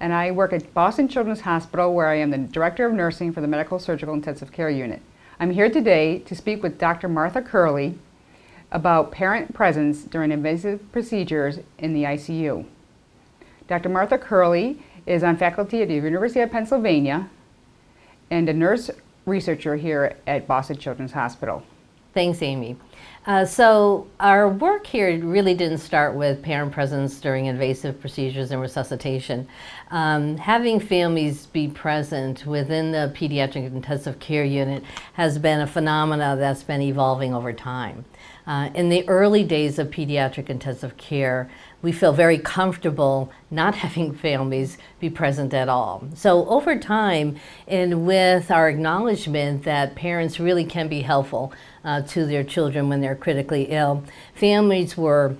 and 0.00 0.12
I 0.12 0.30
work 0.30 0.52
at 0.52 0.72
Boston 0.74 1.08
Children's 1.08 1.40
Hospital 1.40 1.92
where 1.92 2.08
I 2.08 2.16
am 2.16 2.30
the 2.30 2.38
Director 2.38 2.86
of 2.86 2.92
Nursing 2.92 3.32
for 3.32 3.40
the 3.40 3.48
Medical 3.48 3.78
Surgical 3.78 4.14
Intensive 4.14 4.52
Care 4.52 4.70
Unit. 4.70 5.02
I'm 5.40 5.50
here 5.50 5.70
today 5.70 6.20
to 6.20 6.34
speak 6.34 6.62
with 6.62 6.78
Dr. 6.78 7.08
Martha 7.08 7.42
Curley 7.42 7.98
about 8.70 9.12
parent 9.12 9.54
presence 9.54 10.02
during 10.02 10.30
invasive 10.30 10.92
procedures 10.92 11.58
in 11.78 11.94
the 11.94 12.04
ICU. 12.04 12.66
Dr. 13.66 13.88
Martha 13.88 14.18
Curley 14.18 14.82
is 15.06 15.22
on 15.22 15.36
faculty 15.36 15.82
at 15.82 15.88
the 15.88 15.94
University 15.94 16.40
of 16.40 16.50
Pennsylvania 16.50 17.30
and 18.30 18.48
a 18.48 18.52
nurse 18.52 18.90
researcher 19.26 19.76
here 19.76 20.16
at 20.26 20.46
Boston 20.46 20.76
Children's 20.76 21.12
Hospital. 21.12 21.62
Thanks, 22.14 22.42
Amy. 22.42 22.76
Uh, 23.26 23.44
so 23.44 24.06
our 24.20 24.48
work 24.48 24.86
here 24.86 25.22
really 25.22 25.52
didn't 25.52 25.78
start 25.78 26.14
with 26.14 26.42
parent 26.42 26.72
presence 26.72 27.20
during 27.20 27.44
invasive 27.44 28.00
procedures 28.00 28.50
and 28.50 28.60
resuscitation. 28.60 29.46
Um, 29.90 30.38
having 30.38 30.80
families 30.80 31.44
be 31.44 31.68
present 31.68 32.46
within 32.46 32.90
the 32.90 33.12
pediatric 33.14 33.66
intensive 33.66 34.18
care 34.18 34.44
unit 34.44 34.82
has 35.12 35.38
been 35.38 35.60
a 35.60 35.66
phenomena 35.66 36.36
that's 36.38 36.62
been 36.62 36.80
evolving 36.80 37.34
over 37.34 37.52
time. 37.52 38.06
Uh, 38.46 38.70
in 38.74 38.88
the 38.88 39.06
early 39.10 39.44
days 39.44 39.78
of 39.78 39.88
pediatric 39.88 40.48
intensive 40.48 40.96
care, 40.96 41.50
we 41.80 41.92
feel 41.92 42.12
very 42.12 42.38
comfortable 42.38 43.30
not 43.50 43.74
having 43.84 44.14
families 44.14 44.78
be 45.00 45.10
present 45.10 45.54
at 45.54 45.68
all. 45.68 46.04
So 46.14 46.46
over 46.48 46.78
time, 46.78 47.36
and 47.66 48.06
with 48.06 48.50
our 48.50 48.68
acknowledgement 48.68 49.64
that 49.64 49.94
parents 49.94 50.40
really 50.40 50.64
can 50.64 50.88
be 50.88 51.02
helpful 51.02 51.52
uh, 51.84 52.02
to 52.02 52.26
their 52.26 52.44
children 52.44 52.88
when 52.88 53.00
they're 53.00 53.14
critically 53.14 53.64
ill, 53.70 54.04
families 54.34 54.96
were 54.96 55.36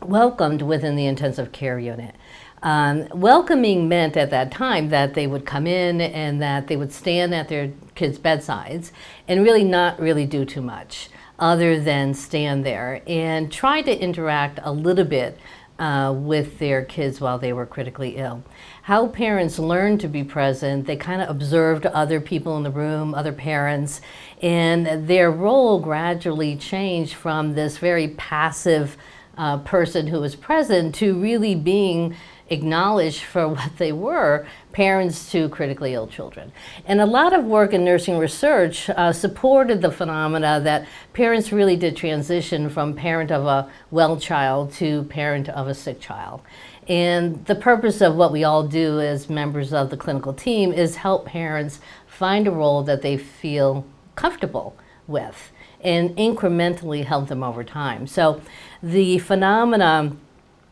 welcomed 0.00 0.62
within 0.62 0.96
the 0.96 1.06
intensive 1.06 1.52
care 1.52 1.78
unit. 1.78 2.14
Um, 2.62 3.08
welcoming 3.12 3.88
meant 3.88 4.16
at 4.16 4.30
that 4.30 4.52
time 4.52 4.90
that 4.90 5.14
they 5.14 5.26
would 5.26 5.44
come 5.44 5.66
in 5.66 6.00
and 6.00 6.40
that 6.40 6.68
they 6.68 6.76
would 6.76 6.92
stand 6.92 7.34
at 7.34 7.48
their 7.48 7.72
kids' 7.96 8.18
bedsides 8.18 8.92
and 9.26 9.42
really 9.42 9.64
not 9.64 9.98
really 9.98 10.26
do 10.26 10.44
too 10.44 10.62
much 10.62 11.08
other 11.40 11.80
than 11.80 12.14
stand 12.14 12.64
there 12.64 13.02
and 13.06 13.50
try 13.50 13.82
to 13.82 13.98
interact 14.00 14.60
a 14.62 14.70
little 14.70 15.04
bit 15.04 15.36
uh, 15.78 16.12
with 16.16 16.58
their 16.58 16.84
kids 16.84 17.20
while 17.20 17.38
they 17.38 17.52
were 17.52 17.66
critically 17.66 18.16
ill. 18.16 18.42
How 18.82 19.06
parents 19.06 19.58
learned 19.58 20.00
to 20.00 20.08
be 20.08 20.24
present, 20.24 20.86
they 20.86 20.96
kind 20.96 21.22
of 21.22 21.28
observed 21.28 21.86
other 21.86 22.20
people 22.20 22.56
in 22.56 22.62
the 22.62 22.70
room, 22.70 23.14
other 23.14 23.32
parents, 23.32 24.00
and 24.40 25.08
their 25.08 25.30
role 25.30 25.78
gradually 25.80 26.56
changed 26.56 27.14
from 27.14 27.54
this 27.54 27.78
very 27.78 28.08
passive 28.08 28.96
uh, 29.36 29.58
person 29.58 30.08
who 30.08 30.20
was 30.20 30.36
present 30.36 30.94
to 30.96 31.20
really 31.20 31.54
being 31.54 32.14
acknowledged 32.50 33.22
for 33.22 33.48
what 33.56 33.76
they 33.78 33.92
were, 33.92 34.46
parents 34.72 35.30
to 35.32 35.48
critically 35.50 35.94
ill 35.94 36.06
children. 36.06 36.52
And 36.86 37.00
a 37.00 37.06
lot 37.06 37.32
of 37.32 37.44
work 37.44 37.72
in 37.72 37.84
nursing 37.84 38.18
research 38.18 38.88
uh, 38.90 39.12
supported 39.12 39.82
the 39.82 39.90
phenomena 39.90 40.60
that 40.64 40.86
parents 41.12 41.52
really 41.52 41.76
did 41.76 41.96
transition 41.96 42.70
from 42.70 42.94
parent 42.94 43.30
of 43.30 43.46
a 43.46 43.70
well 43.90 44.16
child 44.16 44.72
to 44.74 45.04
parent 45.04 45.48
of 45.48 45.68
a 45.68 45.74
sick 45.74 46.00
child. 46.00 46.42
And 46.88 47.44
the 47.46 47.54
purpose 47.54 48.00
of 48.00 48.16
what 48.16 48.32
we 48.32 48.42
all 48.42 48.66
do 48.66 49.00
as 49.00 49.30
members 49.30 49.72
of 49.72 49.90
the 49.90 49.96
clinical 49.96 50.32
team 50.32 50.72
is 50.72 50.96
help 50.96 51.26
parents 51.26 51.80
find 52.06 52.48
a 52.48 52.50
role 52.50 52.82
that 52.82 53.02
they 53.02 53.16
feel 53.16 53.86
comfortable 54.16 54.76
with 55.06 55.52
and 55.80 56.10
incrementally 56.16 57.04
help 57.04 57.28
them 57.28 57.42
over 57.42 57.64
time. 57.64 58.06
So 58.06 58.40
the 58.82 59.18
phenomena 59.18 60.16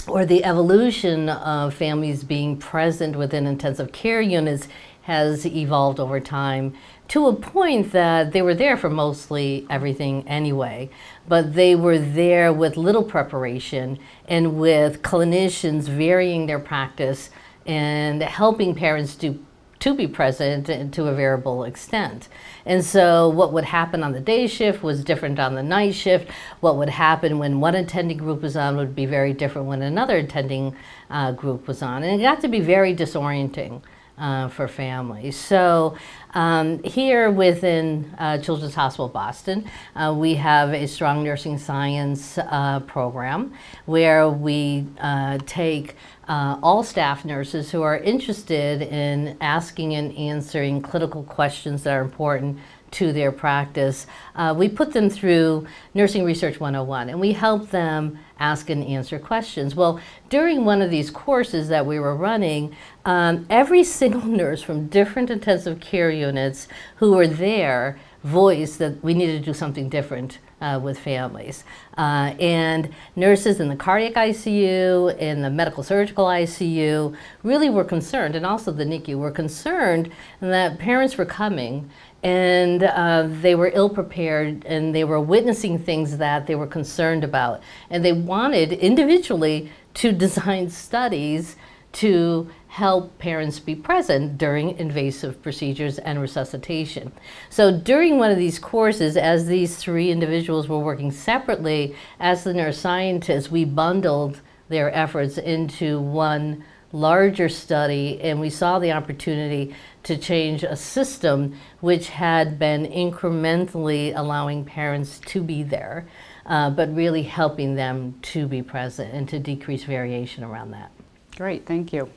or 0.06 0.24
the 0.24 0.44
evolution 0.44 1.28
of 1.28 1.74
families 1.74 2.24
being 2.24 2.56
present 2.56 3.16
within 3.16 3.46
intensive 3.46 3.92
care 3.92 4.20
units 4.20 4.68
has 5.02 5.46
evolved 5.46 5.98
over 5.98 6.20
time 6.20 6.74
to 7.08 7.26
a 7.26 7.34
point 7.34 7.90
that 7.90 8.32
they 8.32 8.42
were 8.42 8.54
there 8.54 8.76
for 8.76 8.88
mostly 8.88 9.66
everything 9.68 10.26
anyway, 10.28 10.88
but 11.26 11.54
they 11.54 11.74
were 11.74 11.98
there 11.98 12.52
with 12.52 12.76
little 12.76 13.02
preparation 13.02 13.98
and 14.28 14.58
with 14.58 15.02
clinicians 15.02 15.88
varying 15.88 16.46
their 16.46 16.60
practice 16.60 17.30
and 17.66 18.22
helping 18.22 18.74
parents 18.74 19.16
do 19.16 19.44
to 19.80 19.94
be 19.94 20.06
present 20.06 20.66
to 20.92 21.06
a 21.06 21.14
variable 21.14 21.64
extent. 21.64 22.28
And 22.66 22.84
so 22.84 23.28
what 23.28 23.52
would 23.52 23.64
happen 23.64 24.02
on 24.02 24.12
the 24.12 24.20
day 24.20 24.46
shift 24.46 24.82
was 24.82 25.02
different 25.02 25.38
on 25.38 25.54
the 25.54 25.62
night 25.62 25.94
shift. 25.94 26.30
What 26.60 26.76
would 26.76 26.91
happen 26.91 27.38
when 27.38 27.60
one 27.60 27.74
attending 27.74 28.18
group 28.18 28.42
was 28.42 28.56
on 28.56 28.76
would 28.76 28.94
be 28.94 29.06
very 29.06 29.32
different 29.32 29.68
when 29.68 29.82
another 29.82 30.18
attending 30.18 30.76
uh, 31.08 31.32
group 31.32 31.66
was 31.66 31.82
on. 31.82 32.02
And 32.02 32.20
it 32.20 32.24
got 32.24 32.41
to 32.42 32.48
be 32.48 32.60
very 32.60 32.94
disorienting. 32.94 33.82
Uh, 34.18 34.48
for 34.48 34.68
families. 34.68 35.34
So 35.34 35.97
um, 36.34 36.82
here 36.82 37.30
within 37.30 38.14
uh, 38.18 38.36
Children's 38.36 38.74
Hospital 38.74 39.08
Boston, 39.08 39.64
uh, 39.97 40.14
we 40.14 40.34
have 40.34 40.74
a 40.74 40.86
strong 40.86 41.24
nursing 41.24 41.56
science 41.56 42.36
uh, 42.36 42.80
program 42.80 43.54
where 43.86 44.28
we 44.28 44.86
uh, 45.00 45.38
take 45.47 45.97
uh, 46.30 46.56
all 46.62 46.84
staff 46.84 47.24
nurses 47.24 47.72
who 47.72 47.82
are 47.82 47.98
interested 47.98 48.82
in 48.82 49.36
asking 49.41 49.94
and 49.94 50.16
answering 50.16 50.80
clinical 50.80 51.24
questions 51.24 51.82
that 51.82 51.92
are 51.92 52.02
important 52.02 52.56
to 52.92 53.12
their 53.12 53.32
practice. 53.32 54.06
Uh, 54.36 54.54
we 54.56 54.68
put 54.68 54.92
them 54.92 55.10
through 55.10 55.66
Nursing 55.92 56.24
Research 56.24 56.60
101 56.60 57.08
and 57.08 57.20
we 57.20 57.32
help 57.32 57.70
them 57.70 58.16
ask 58.38 58.70
and 58.70 58.84
answer 58.84 59.18
questions. 59.18 59.74
Well, 59.74 60.00
during 60.28 60.64
one 60.64 60.80
of 60.82 60.91
these 60.92 61.10
courses 61.10 61.66
that 61.66 61.84
we 61.84 61.98
were 61.98 62.14
running, 62.14 62.76
um, 63.04 63.44
every 63.50 63.82
single 63.82 64.22
nurse 64.24 64.62
from 64.62 64.86
different 64.86 65.30
intensive 65.30 65.80
care 65.80 66.10
units 66.10 66.68
who 66.97 67.10
were 67.10 67.26
there 67.26 67.98
voiced 68.22 68.78
that 68.78 69.02
we 69.02 69.14
needed 69.14 69.41
to 69.41 69.47
do 69.47 69.54
something 69.54 69.88
different 69.88 70.38
uh, 70.60 70.81
with 70.82 70.98
families. 70.98 71.65
Uh, 71.97 72.34
and 72.41 72.91
nurses 73.16 73.60
in 73.60 73.69
the 73.69 73.76
cardiac 73.76 74.15
ICU, 74.15 75.16
in 75.19 75.43
the 75.43 75.50
medical 75.50 75.82
surgical 75.82 76.26
ICU, 76.26 77.16
really 77.43 77.71
were 77.71 77.84
concerned, 77.84 78.37
and 78.37 78.47
also 78.47 78.71
the 78.71 78.84
NICU 78.84 79.19
were 79.19 79.31
concerned 79.31 80.10
that 80.41 80.78
parents 80.78 81.16
were 81.16 81.26
coming 81.26 81.91
and 82.22 82.82
uh, 82.82 83.26
they 83.26 83.54
were 83.54 83.71
ill 83.75 83.88
prepared 83.88 84.65
and 84.66 84.94
they 84.94 85.04
were 85.04 85.21
witnessing 85.21 85.78
things 85.78 86.19
that 86.19 86.47
they 86.47 86.54
were 86.54 86.66
concerned 86.66 87.25
about. 87.25 87.62
And 87.88 88.04
they 88.04 88.12
wanted 88.12 88.72
individually 88.72 89.72
to 89.94 90.12
design 90.27 90.71
studies 90.71 91.56
to 91.92 92.48
help 92.68 93.18
parents 93.18 93.58
be 93.58 93.74
present 93.74 94.38
during 94.38 94.78
invasive 94.78 95.42
procedures 95.42 95.98
and 95.98 96.20
resuscitation. 96.20 97.10
So 97.48 97.76
during 97.76 98.18
one 98.18 98.30
of 98.30 98.38
these 98.38 98.58
courses, 98.60 99.16
as 99.16 99.46
these 99.46 99.76
three 99.76 100.10
individuals 100.10 100.68
were 100.68 100.78
working 100.78 101.10
separately, 101.10 101.96
as 102.20 102.44
the 102.44 102.54
nurse 102.54 102.78
scientists, 102.78 103.50
we 103.50 103.64
bundled 103.64 104.40
their 104.68 104.94
efforts 104.94 105.36
into 105.36 106.00
one 106.00 106.65
larger 106.92 107.48
study 107.48 108.20
and 108.20 108.41
we 108.41 108.50
saw 108.50 108.78
the 108.78 108.92
opportunity 108.92 109.74
to 110.03 110.16
change 110.16 110.62
a 110.62 110.76
system 110.76 111.56
which 111.80 112.09
had 112.09 112.59
been 112.59 112.86
incrementally 112.86 114.12
allowing 114.16 114.65
parents 114.65 115.20
to 115.26 115.42
be 115.42 115.62
there, 115.62 116.06
uh, 116.47 116.70
but 116.70 116.92
really 116.94 117.22
helping 117.22 117.74
them 117.74 118.15
to 118.22 118.47
be 118.47 118.62
present 118.62 119.12
and 119.12 119.28
to 119.28 119.38
decrease 119.38 119.84
variation 119.84 120.42
around 120.42 120.70
that. 120.70 120.91
Great, 121.36 121.66
thank 121.66 121.92
you. 121.92 122.10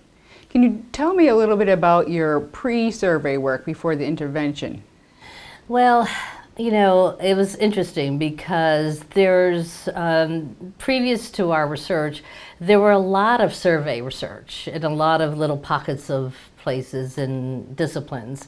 Can 0.49 0.63
you 0.63 0.85
tell 0.91 1.13
me 1.13 1.27
a 1.27 1.35
little 1.35 1.57
bit 1.57 1.69
about 1.69 2.09
your 2.09 2.39
pre-survey 2.39 3.37
work 3.37 3.65
before 3.65 3.95
the 3.95 4.05
intervention? 4.05 4.83
Well, 5.67 6.07
you 6.57 6.69
know, 6.69 7.17
it 7.19 7.35
was 7.35 7.55
interesting 7.55 8.19
because 8.19 8.99
there's, 9.15 9.89
um, 9.95 10.73
previous 10.77 11.31
to 11.31 11.51
our 11.51 11.67
research, 11.67 12.23
there 12.59 12.79
were 12.79 12.91
a 12.91 12.99
lot 12.99 13.41
of 13.41 13.55
survey 13.55 14.01
research 14.01 14.69
and 14.71 14.83
a 14.83 14.89
lot 14.89 15.21
of 15.21 15.37
little 15.37 15.57
pockets 15.57 16.11
of 16.11 16.35
places 16.57 17.17
and 17.17 17.75
disciplines. 17.75 18.47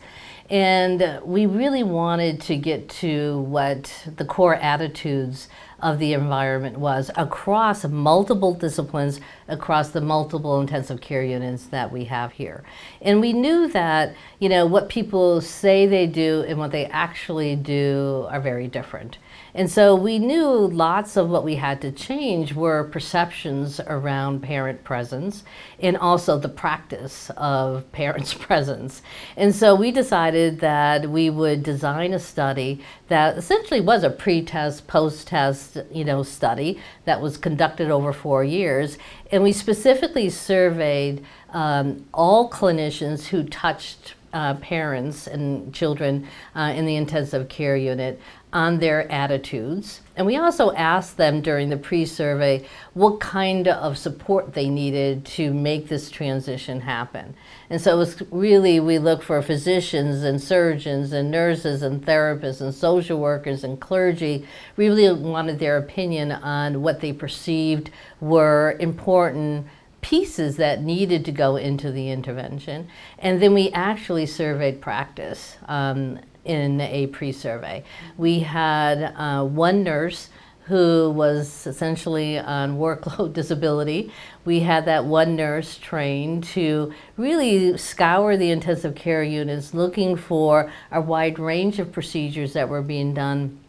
And 0.49 1.21
we 1.23 1.47
really 1.47 1.83
wanted 1.83 2.39
to 2.41 2.55
get 2.55 2.87
to 2.89 3.39
what 3.39 4.09
the 4.15 4.25
core 4.25 4.55
attitudes 4.55 5.49
of 5.79 5.99
the 5.99 6.13
environment 6.13 6.77
was 6.77 7.09
across 7.15 7.83
multiple 7.85 8.53
disciplines, 8.53 9.19
across 9.47 9.89
the 9.89 10.01
multiple 10.01 10.61
intensive 10.61 11.01
care 11.01 11.23
units 11.23 11.65
that 11.67 11.91
we 11.91 12.05
have 12.05 12.31
here. 12.33 12.63
And 13.01 13.19
we 13.21 13.33
knew 13.33 13.67
that, 13.69 14.15
you 14.39 14.47
know, 14.47 14.65
what 14.65 14.87
people 14.87 15.41
say 15.41 15.85
they 15.85 16.07
do 16.07 16.45
and 16.47 16.59
what 16.59 16.71
they 16.71 16.85
actually 16.85 17.55
do 17.55 18.27
are 18.29 18.39
very 18.39 18.67
different. 18.67 19.17
And 19.55 19.71
so 19.71 19.95
we 19.95 20.19
knew 20.19 20.49
lots 20.49 21.15
of 21.15 21.29
what 21.29 21.45
we 21.45 21.55
had 21.55 21.79
to 21.81 21.91
change 21.91 22.53
were 22.53 22.83
perceptions 22.83 23.79
around 23.79 24.41
parent 24.41 24.83
presence 24.83 25.45
and 25.79 25.95
also 25.95 26.37
the 26.37 26.49
practice 26.49 27.31
of 27.37 27.89
parents' 27.93 28.33
presence. 28.33 29.01
And 29.37 29.55
so 29.55 29.73
we 29.73 29.91
decided 29.91 30.59
that 30.59 31.09
we 31.09 31.29
would 31.29 31.63
design 31.63 32.13
a 32.13 32.19
study 32.19 32.83
that 33.07 33.37
essentially 33.37 33.79
was 33.79 34.03
a 34.03 34.09
pre-test, 34.09 34.87
post-test, 34.87 35.77
you 35.89 36.03
know, 36.03 36.21
study 36.21 36.77
that 37.05 37.21
was 37.21 37.37
conducted 37.37 37.89
over 37.89 38.11
four 38.11 38.43
years. 38.43 38.97
And 39.31 39.41
we 39.41 39.53
specifically 39.53 40.29
surveyed 40.29 41.23
um, 41.51 42.05
all 42.13 42.49
clinicians 42.49 43.27
who 43.27 43.45
touched 43.45 44.15
uh, 44.33 44.55
parents 44.55 45.27
and 45.27 45.73
children 45.73 46.27
uh, 46.55 46.73
in 46.75 46.85
the 46.85 46.97
intensive 46.97 47.47
care 47.47 47.77
unit 47.77 48.19
on 48.55 48.79
their 48.79 49.11
attitudes. 49.11 49.99
And 50.15 50.25
we 50.25 50.37
also 50.37 50.71
asked 50.71 51.17
them 51.17 51.41
during 51.41 51.69
the 51.69 51.75
pre-survey 51.75 52.65
what 52.93 53.19
kind 53.19 53.67
of 53.67 53.97
support 53.97 54.53
they 54.53 54.69
needed 54.69 55.25
to 55.25 55.53
make 55.53 55.89
this 55.89 56.09
transition 56.09 56.79
happen. 56.79 57.35
And 57.69 57.81
so 57.81 57.95
it 57.95 57.97
was 57.97 58.23
really, 58.31 58.79
we 58.79 58.97
looked 58.97 59.25
for 59.25 59.41
physicians 59.41 60.23
and 60.23 60.41
surgeons 60.41 61.11
and 61.11 61.29
nurses 61.29 61.83
and 61.83 62.01
therapists 62.01 62.61
and 62.61 62.73
social 62.73 63.19
workers 63.19 63.65
and 63.65 63.77
clergy. 63.77 64.47
We 64.77 64.87
really 64.87 65.11
wanted 65.21 65.59
their 65.59 65.75
opinion 65.75 66.31
on 66.31 66.81
what 66.81 67.01
they 67.01 67.11
perceived 67.11 67.91
were 68.21 68.77
important 68.79 69.67
pieces 69.99 70.55
that 70.55 70.81
needed 70.81 71.25
to 71.25 71.31
go 71.33 71.57
into 71.57 71.91
the 71.91 72.09
intervention. 72.09 72.87
And 73.19 73.41
then 73.41 73.53
we 73.53 73.69
actually 73.71 74.27
surveyed 74.27 74.79
practice. 74.79 75.57
Um, 75.67 76.19
in 76.45 76.79
a 76.79 77.07
pre-survey. 77.07 77.83
We 78.17 78.39
had 78.39 79.13
uh, 79.15 79.43
one 79.43 79.83
nurse 79.83 80.29
who 80.67 81.11
was 81.11 81.67
essentially 81.67 82.39
on 82.39 82.77
workload 82.77 83.33
disability. 83.33 84.11
We 84.45 84.61
had 84.61 84.85
that 84.85 85.05
one 85.05 85.35
nurse 85.35 85.77
trained 85.77 86.43
to 86.45 86.93
really 87.17 87.77
scour 87.77 88.35
the 88.35 88.49
intensive 88.49 88.95
care 88.95 89.23
units 89.23 89.73
looking 89.73 90.15
for 90.15 90.71
a 90.91 91.01
wide 91.01 91.37
range 91.37 91.79
of 91.79 91.91
procedures 91.91 92.53
that 92.53 92.69
were 92.69 92.81
being 92.81 93.13
done 93.13 93.59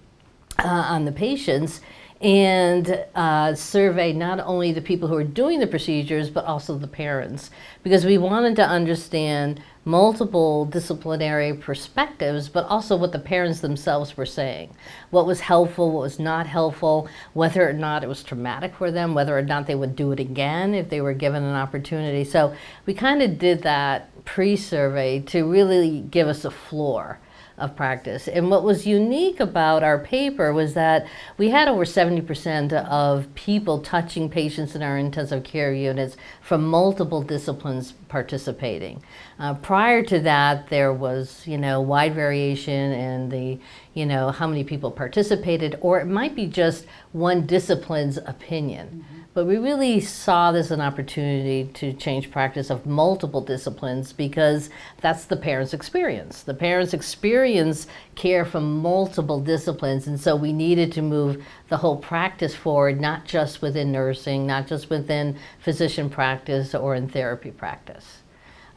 uh, 0.58 0.68
on 0.68 1.04
the 1.04 1.12
patients 1.12 1.82
and 2.20 3.04
uh, 3.14 3.54
survey 3.54 4.12
not 4.12 4.40
only 4.40 4.72
the 4.72 4.80
people 4.80 5.08
who 5.08 5.16
are 5.16 5.24
doing 5.24 5.60
the 5.60 5.66
procedures 5.66 6.30
but 6.30 6.44
also 6.44 6.78
the 6.78 6.86
parents. 6.86 7.50
Because 7.82 8.06
we 8.06 8.16
wanted 8.16 8.56
to 8.56 8.66
understand 8.66 9.60
multiple 9.84 10.64
disciplinary 10.64 11.52
perspectives 11.54 12.48
but 12.48 12.64
also 12.66 12.96
what 12.96 13.12
the 13.12 13.18
parents 13.18 13.60
themselves 13.60 14.16
were 14.16 14.26
saying. 14.26 14.74
What 15.10 15.26
was 15.26 15.40
helpful 15.40 15.92
what 15.92 16.02
was 16.02 16.18
not 16.18 16.46
helpful 16.46 17.08
whether 17.34 17.68
or 17.68 17.74
not 17.74 18.02
it 18.02 18.08
was 18.08 18.22
traumatic 18.22 18.74
for 18.74 18.90
them 18.90 19.14
whether 19.14 19.36
or 19.36 19.42
not 19.42 19.66
they 19.66 19.74
would 19.74 19.94
do 19.94 20.12
it 20.12 20.20
again 20.20 20.74
if 20.74 20.88
they 20.88 21.00
were 21.00 21.12
given 21.12 21.42
an 21.42 21.54
opportunity. 21.54 22.24
So 22.24 22.54
we 22.86 22.94
kind 22.94 23.22
of 23.22 23.38
did 23.38 23.62
that 23.62 24.24
pre-survey 24.24 25.20
to 25.20 25.44
really 25.44 26.00
give 26.00 26.28
us 26.28 26.44
a 26.44 26.50
floor 26.50 27.20
of 27.58 27.74
practice. 27.74 28.28
And 28.28 28.50
what 28.50 28.64
was 28.64 28.86
unique 28.86 29.40
about 29.40 29.82
our 29.82 29.98
paper 29.98 30.52
was 30.52 30.74
that 30.74 31.06
we 31.38 31.50
had 31.50 31.68
over 31.68 31.84
70% 31.84 32.72
of 32.72 33.34
people 33.34 33.80
touching 33.80 34.28
patients 34.28 34.74
in 34.74 34.82
our 34.82 34.98
intensive 34.98 35.42
care 35.44 35.72
units 35.72 36.16
from 36.42 36.66
multiple 36.66 37.22
disciplines 37.22 37.92
participating. 38.08 39.02
Uh, 39.38 39.54
prior 39.54 40.02
to 40.02 40.20
that, 40.20 40.68
there 40.68 40.92
was, 40.92 41.46
you 41.46 41.58
know, 41.58 41.80
wide 41.80 42.14
variation 42.14 42.92
in 42.92 43.28
the, 43.30 43.58
you 43.94 44.06
know, 44.06 44.30
how 44.30 44.46
many 44.46 44.64
people 44.64 44.90
participated, 44.90 45.78
or 45.80 45.98
it 46.00 46.06
might 46.06 46.34
be 46.34 46.46
just 46.46 46.86
one 47.12 47.46
discipline's 47.46 48.18
opinion. 48.18 48.86
Mm 48.86 49.00
-hmm. 49.00 49.25
But 49.36 49.44
we 49.44 49.58
really 49.58 50.00
saw 50.00 50.50
this 50.50 50.68
as 50.68 50.70
an 50.70 50.80
opportunity 50.80 51.68
to 51.74 51.92
change 51.92 52.30
practice 52.30 52.70
of 52.70 52.86
multiple 52.86 53.42
disciplines 53.42 54.14
because 54.14 54.70
that's 55.02 55.26
the 55.26 55.36
parents' 55.36 55.74
experience. 55.74 56.42
The 56.42 56.54
parents 56.54 56.94
experience 56.94 57.86
care 58.14 58.46
from 58.46 58.78
multiple 58.78 59.38
disciplines, 59.38 60.06
and 60.06 60.18
so 60.18 60.34
we 60.36 60.54
needed 60.54 60.90
to 60.92 61.02
move 61.02 61.44
the 61.68 61.76
whole 61.76 61.98
practice 61.98 62.54
forward, 62.54 62.98
not 62.98 63.26
just 63.26 63.60
within 63.60 63.92
nursing, 63.92 64.46
not 64.46 64.68
just 64.68 64.88
within 64.88 65.36
physician 65.58 66.08
practice 66.08 66.74
or 66.74 66.94
in 66.94 67.06
therapy 67.06 67.50
practice. 67.50 68.20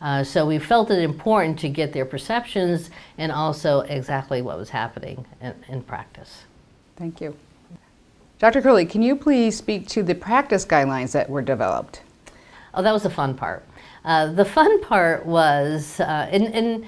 Uh, 0.01 0.25
so 0.25 0.45
we 0.45 0.59
felt 0.59 0.91
it 0.91 1.00
important 1.00 1.57
to 1.59 1.69
get 1.69 1.94
their 1.94 2.06
perceptions 2.06 2.89
and 3.17 3.31
also 3.31 3.79
exactly 3.79 4.41
what 4.41 4.57
was 4.57 4.71
happening 4.71 5.25
in, 5.39 5.56
in 5.69 5.81
practice. 5.81 6.44
Thank 6.97 7.21
you. 7.21 7.33
Dr. 8.39 8.62
Curley, 8.62 8.86
can 8.86 9.01
you 9.01 9.18
please 9.18 9.57
speak 9.57 9.86
to 9.89 10.01
the 10.01 10.15
practice 10.15 10.65
guidelines 10.65 11.12
that 11.12 11.30
were 11.30 11.41
developed? 11.41 12.03
Oh, 12.74 12.81
that 12.81 12.94
was 12.94 13.03
the 13.03 13.09
fun 13.09 13.36
part. 13.36 13.65
Uh, 14.06 14.31
the 14.31 14.45
fun 14.45 14.81
part 14.81 15.25
was, 15.25 16.00
uh, 16.00 16.30
in, 16.31 16.45
in, 16.53 16.88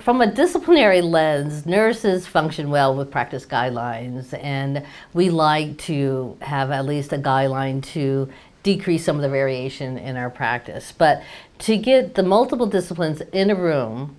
from 0.00 0.22
a 0.22 0.26
disciplinary 0.26 1.02
lens, 1.02 1.66
nurses 1.66 2.26
function 2.26 2.70
well 2.70 2.96
with 2.96 3.10
practice 3.10 3.44
guidelines, 3.44 4.32
and 4.42 4.82
we 5.12 5.28
like 5.28 5.76
to 5.76 6.38
have 6.40 6.70
at 6.70 6.86
least 6.86 7.12
a 7.12 7.18
guideline 7.18 7.82
to 7.82 8.26
decrease 8.62 9.04
some 9.04 9.16
of 9.16 9.22
the 9.22 9.28
variation 9.28 9.98
in 9.98 10.16
our 10.16 10.30
practice. 10.30 10.90
But 10.96 11.22
to 11.60 11.76
get 11.76 12.14
the 12.14 12.22
multiple 12.22 12.66
disciplines 12.66 13.20
in 13.34 13.50
a 13.50 13.54
room 13.54 14.16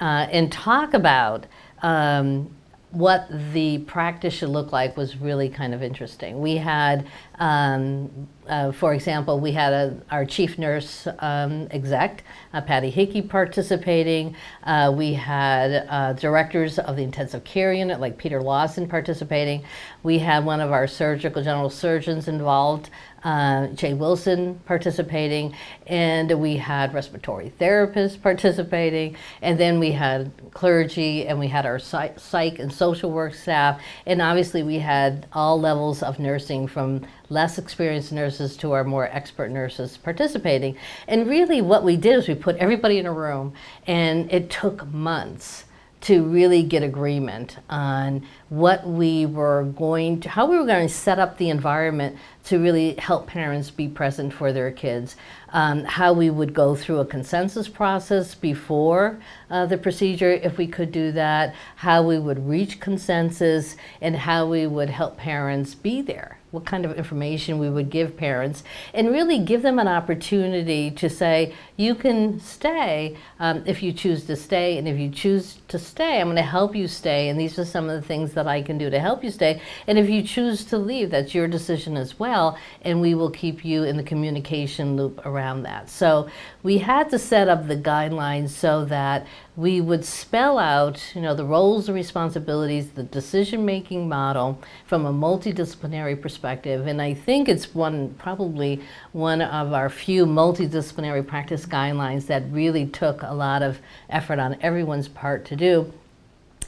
uh, 0.00 0.26
and 0.32 0.50
talk 0.50 0.92
about 0.92 1.46
um, 1.82 2.50
what 2.92 3.28
the 3.52 3.78
practice 3.78 4.34
should 4.34 4.48
look 4.48 4.72
like 4.72 4.96
was 4.96 5.16
really 5.16 5.48
kind 5.48 5.74
of 5.74 5.82
interesting. 5.82 6.40
We 6.40 6.56
had, 6.56 7.06
um, 7.38 8.28
uh, 8.50 8.72
for 8.72 8.92
example, 8.92 9.38
we 9.38 9.52
had 9.52 9.72
a, 9.72 9.96
our 10.10 10.24
chief 10.24 10.58
nurse 10.58 11.06
um, 11.20 11.68
exec, 11.70 12.24
uh, 12.52 12.60
Patty 12.60 12.90
Hickey, 12.90 13.22
participating. 13.22 14.34
Uh, 14.64 14.92
we 14.94 15.14
had 15.14 15.86
uh, 15.88 16.12
directors 16.14 16.80
of 16.80 16.96
the 16.96 17.02
intensive 17.04 17.44
care 17.44 17.72
unit, 17.72 18.00
like 18.00 18.18
Peter 18.18 18.40
Laussen, 18.40 18.88
participating. 18.88 19.64
We 20.02 20.18
had 20.18 20.44
one 20.44 20.60
of 20.60 20.72
our 20.72 20.88
surgical 20.88 21.44
general 21.44 21.70
surgeons 21.70 22.26
involved 22.26 22.90
uh, 23.22 23.66
Jay 23.68 23.94
Wilson 23.94 24.60
participating, 24.64 25.54
and 25.86 26.40
we 26.40 26.56
had 26.56 26.94
respiratory 26.94 27.52
therapists 27.60 28.20
participating, 28.20 29.16
and 29.42 29.58
then 29.58 29.78
we 29.78 29.92
had 29.92 30.32
clergy, 30.52 31.26
and 31.26 31.38
we 31.38 31.48
had 31.48 31.66
our 31.66 31.78
psych 31.78 32.58
and 32.58 32.72
social 32.72 33.10
work 33.10 33.34
staff, 33.34 33.80
and 34.06 34.22
obviously 34.22 34.62
we 34.62 34.78
had 34.78 35.26
all 35.32 35.60
levels 35.60 36.02
of 36.02 36.18
nursing 36.18 36.66
from 36.66 37.06
less 37.30 37.56
experienced 37.58 38.12
nurses 38.12 38.56
to 38.58 38.72
our 38.72 38.84
more 38.84 39.06
expert 39.06 39.50
nurses 39.50 39.96
participating. 39.96 40.76
And 41.08 41.26
really 41.26 41.62
what 41.62 41.84
we 41.84 41.96
did 41.96 42.18
is 42.18 42.28
we 42.28 42.34
put 42.34 42.56
everybody 42.56 42.98
in 42.98 43.06
a 43.06 43.12
room, 43.12 43.54
and 43.86 44.30
it 44.30 44.50
took 44.50 44.86
months 44.92 45.64
to 46.00 46.22
really 46.22 46.62
get 46.62 46.82
agreement 46.82 47.58
on 47.68 48.26
what 48.48 48.86
we 48.86 49.26
were 49.26 49.64
going 49.64 50.18
to, 50.18 50.30
how 50.30 50.46
we 50.46 50.56
were 50.56 50.64
going 50.64 50.88
to 50.88 50.92
set 50.92 51.18
up 51.18 51.36
the 51.36 51.50
environment 51.50 52.16
to 52.42 52.58
really 52.58 52.94
help 52.94 53.26
parents 53.26 53.70
be 53.70 53.86
present 53.86 54.32
for 54.32 54.50
their 54.50 54.70
kids. 54.70 55.14
Um, 55.50 55.84
how 55.84 56.14
we 56.14 56.30
would 56.30 56.54
go 56.54 56.74
through 56.74 57.00
a 57.00 57.04
consensus 57.04 57.68
process 57.68 58.34
before 58.34 59.20
uh, 59.50 59.66
the 59.66 59.76
procedure, 59.76 60.30
if 60.30 60.56
we 60.56 60.66
could 60.66 60.90
do 60.90 61.12
that, 61.12 61.54
how 61.76 62.02
we 62.02 62.18
would 62.18 62.48
reach 62.48 62.80
consensus, 62.80 63.76
and 64.00 64.16
how 64.16 64.46
we 64.46 64.66
would 64.66 64.88
help 64.88 65.18
parents 65.18 65.74
be 65.74 66.00
there 66.00 66.39
what 66.50 66.64
kind 66.64 66.84
of 66.84 66.96
information 66.96 67.58
we 67.58 67.70
would 67.70 67.90
give 67.90 68.16
parents, 68.16 68.64
and 68.92 69.08
really 69.10 69.38
give 69.38 69.62
them 69.62 69.78
an 69.78 69.88
opportunity 69.88 70.90
to 70.90 71.08
say, 71.08 71.54
you 71.76 71.94
can 71.94 72.40
stay 72.40 73.16
um, 73.38 73.62
if 73.66 73.82
you 73.82 73.92
choose 73.92 74.24
to 74.24 74.36
stay, 74.36 74.76
and 74.76 74.88
if 74.88 74.98
you 74.98 75.10
choose 75.10 75.58
to 75.68 75.78
stay, 75.78 76.20
I'm 76.20 76.26
going 76.26 76.36
to 76.36 76.42
help 76.42 76.74
you 76.74 76.88
stay, 76.88 77.28
and 77.28 77.38
these 77.38 77.58
are 77.58 77.64
some 77.64 77.88
of 77.88 78.00
the 78.00 78.06
things 78.06 78.34
that 78.34 78.46
I 78.46 78.62
can 78.62 78.78
do 78.78 78.90
to 78.90 78.98
help 78.98 79.22
you 79.22 79.30
stay. 79.30 79.60
And 79.86 79.98
if 79.98 80.10
you 80.10 80.22
choose 80.22 80.64
to 80.66 80.78
leave, 80.78 81.10
that's 81.10 81.34
your 81.34 81.48
decision 81.48 81.96
as 81.96 82.18
well, 82.18 82.58
and 82.82 83.00
we 83.00 83.14
will 83.14 83.30
keep 83.30 83.64
you 83.64 83.84
in 83.84 83.96
the 83.96 84.02
communication 84.02 84.96
loop 84.96 85.24
around 85.24 85.62
that. 85.62 85.88
So 85.88 86.28
we 86.62 86.78
had 86.78 87.10
to 87.10 87.18
set 87.18 87.48
up 87.48 87.68
the 87.68 87.76
guidelines 87.76 88.50
so 88.50 88.84
that 88.86 89.26
we 89.60 89.78
would 89.78 90.06
spell 90.06 90.58
out, 90.58 91.12
you 91.14 91.20
know, 91.20 91.34
the 91.34 91.44
roles 91.44 91.86
and 91.86 91.94
responsibilities, 91.94 92.92
the 92.92 93.02
decision-making 93.02 94.08
model 94.08 94.58
from 94.86 95.04
a 95.04 95.12
multidisciplinary 95.12 96.18
perspective. 96.18 96.86
And 96.86 97.02
I 97.02 97.12
think 97.12 97.46
it's 97.46 97.74
one, 97.74 98.14
probably 98.14 98.80
one 99.12 99.42
of 99.42 99.74
our 99.74 99.90
few 99.90 100.24
multidisciplinary 100.24 101.26
practice 101.26 101.66
guidelines 101.66 102.26
that 102.28 102.42
really 102.50 102.86
took 102.86 103.20
a 103.20 103.34
lot 103.34 103.62
of 103.62 103.80
effort 104.08 104.38
on 104.38 104.56
everyone's 104.62 105.08
part 105.08 105.44
to 105.46 105.56
do. 105.56 105.92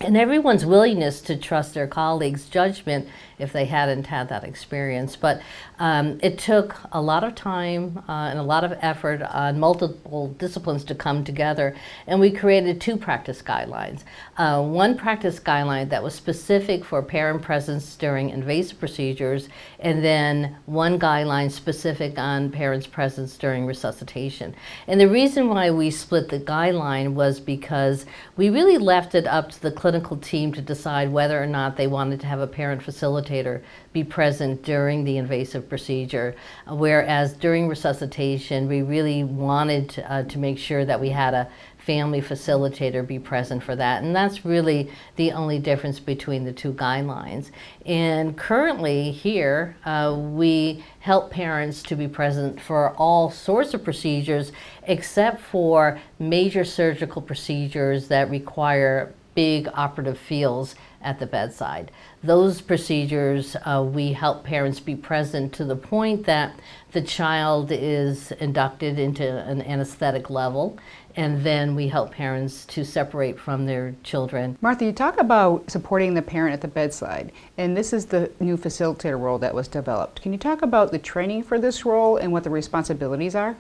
And 0.01 0.17
everyone's 0.17 0.67
willingness 0.67 1.21
to 1.21 1.37
trust 1.37 1.75
their 1.75 1.87
colleagues' 1.87 2.49
judgment 2.49 3.09
if 3.39 3.53
they 3.53 3.65
hadn't 3.67 4.07
had 4.07 4.29
that 4.29 4.45
experience. 4.45 5.17
But 5.17 5.41
um, 5.79 6.19
it 6.23 6.39
took 6.39 6.77
a 6.93 7.01
lot 7.01 7.25
of 7.25 7.35
time 7.35 8.03
uh, 8.09 8.29
and 8.31 8.39
a 8.39 8.43
lot 8.43 8.65
of 8.65 8.77
effort 8.81 9.23
on 9.23 9.59
multiple 9.59 10.29
disciplines 10.39 10.85
to 10.85 10.95
come 10.95 11.25
together, 11.25 11.75
and 12.07 12.21
we 12.21 12.31
created 12.31 12.81
two 12.81 12.97
practice 12.97 13.43
guidelines. 13.43 14.03
Uh, 14.37 14.63
one 14.63 14.97
practice 14.97 15.39
guideline 15.41 15.89
that 15.91 16.03
was 16.03 16.15
specific 16.15 16.85
for 16.85 17.03
parent 17.03 17.43
presence 17.43 17.97
during 17.97 18.31
invasive 18.31 18.79
procedures, 18.79 19.49
and 19.81 20.05
then 20.05 20.57
one 20.67 20.99
guideline 20.99 21.51
specific 21.51 22.19
on 22.19 22.51
parents' 22.51 22.87
presence 22.87 23.37
during 23.37 23.67
resuscitation. 23.67 24.55
And 24.87 25.01
the 25.01 25.09
reason 25.09 25.49
why 25.49 25.71
we 25.71 25.91
split 25.91 26.29
the 26.29 26.41
guideline 26.41 27.15
was 27.15 27.41
because 27.41 28.07
we 28.37 28.51
really 28.51 28.79
left 28.79 29.15
it 29.15 29.27
up 29.27 29.51
to 29.51 29.63
the 29.63 29.71
clinical 29.71 29.92
team 30.01 30.53
to 30.53 30.63
decide 30.63 31.13
whether 31.13 31.43
or 31.43 31.47
not 31.47 31.77
they 31.77 31.87
wanted 31.87 32.21
to 32.21 32.27
have 32.27 32.41
a 32.41 32.47
parent 32.47 32.83
facilitator 32.83 33.63
be 33.93 34.05
present 34.05 34.63
during 34.63 35.05
the 35.05 35.19
invasive 35.19 35.69
procedure, 35.69 36.35
whereas 36.67 37.33
during 37.35 37.69
resuscitation, 37.69 38.69
we 38.69 38.83
really 38.83 39.25
wanted 39.25 40.05
uh, 40.09 40.23
to 40.25 40.39
make 40.39 40.59
sure 40.59 40.85
that 40.85 41.01
we 41.01 41.11
had 41.11 41.35
a 41.35 41.49
family 41.85 42.21
facilitator 42.21 43.07
be 43.07 43.19
present 43.19 43.63
for 43.63 43.75
that. 43.75 44.03
And 44.03 44.15
that's 44.15 44.45
really 44.45 44.91
the 45.17 45.33
only 45.33 45.59
difference 45.59 45.99
between 45.99 46.45
the 46.45 46.53
two 46.53 46.73
guidelines. 46.73 47.51
And 47.85 48.37
currently 48.37 49.11
here, 49.11 49.77
uh, 49.85 50.17
we 50.17 50.85
help 51.01 51.31
parents 51.31 51.83
to 51.85 51.97
be 51.97 52.07
present 52.07 52.61
for 52.61 52.91
all 52.91 53.31
sorts 53.31 53.75
of 53.75 53.83
procedures 53.83 54.53
except 54.85 55.41
for 55.41 56.01
major 56.19 56.65
surgical 56.65 57.21
procedures 57.21 58.09
that 58.09 58.31
require 58.31 59.13
big 59.35 59.69
operative 59.75 60.19
fields 60.19 60.75
at 61.03 61.19
the 61.19 61.27
bedside. 61.27 61.91
Those 62.23 62.61
procedures, 62.61 63.57
uh, 63.65 63.85
we 63.87 64.13
help 64.13 64.45
parents 64.45 64.79
be 64.79 64.95
present 64.95 65.53
to 65.55 65.65
the 65.65 65.77
point 65.77 66.27
that 66.27 66.55
the 66.93 67.03
child 67.03 67.73
is 67.73 68.33
inducted 68.33 68.99
into 68.99 69.27
an 69.27 69.63
anesthetic 69.63 70.31
level, 70.31 70.79
and 71.17 71.43
then 71.43 71.75
we 71.75 71.89
help 71.89 72.13
parents 72.13 72.65
to 72.67 72.85
separate 72.85 73.39
from 73.39 73.67
their 73.67 73.95
children. 74.03 74.57
Martha, 74.61 74.85
you 74.85 74.93
talk 74.93 75.21
about 75.21 75.71
supporting 75.71 76.15
the 76.15 76.23
parent 76.23 76.55
at 76.55 76.61
the 76.61 76.69
bedside, 76.69 77.33
and 77.59 77.77
this 77.77 77.93
is 77.93 78.07
the 78.07 78.31
new 78.41 78.57
facilitator 78.57 79.19
role 79.19 79.39
that 79.39 79.55
was 79.55 79.69
developed. 79.69 80.23
Can 80.23 80.33
you 80.33 80.39
talk 80.39 80.63
about 80.63 80.93
the 80.93 80.99
training 80.99 81.43
for 81.43 81.59
this 81.59 81.85
role 81.85 82.17
and 82.17 82.33
what 82.33 82.45
the 82.45 82.51
responsibilities 82.51 83.35
are? 83.35 83.57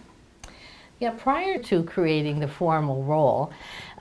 Yeah, 1.01 1.11
prior 1.11 1.59
to 1.65 1.83
creating 1.83 2.39
the 2.39 2.47
formal 2.47 3.03
role, 3.03 3.53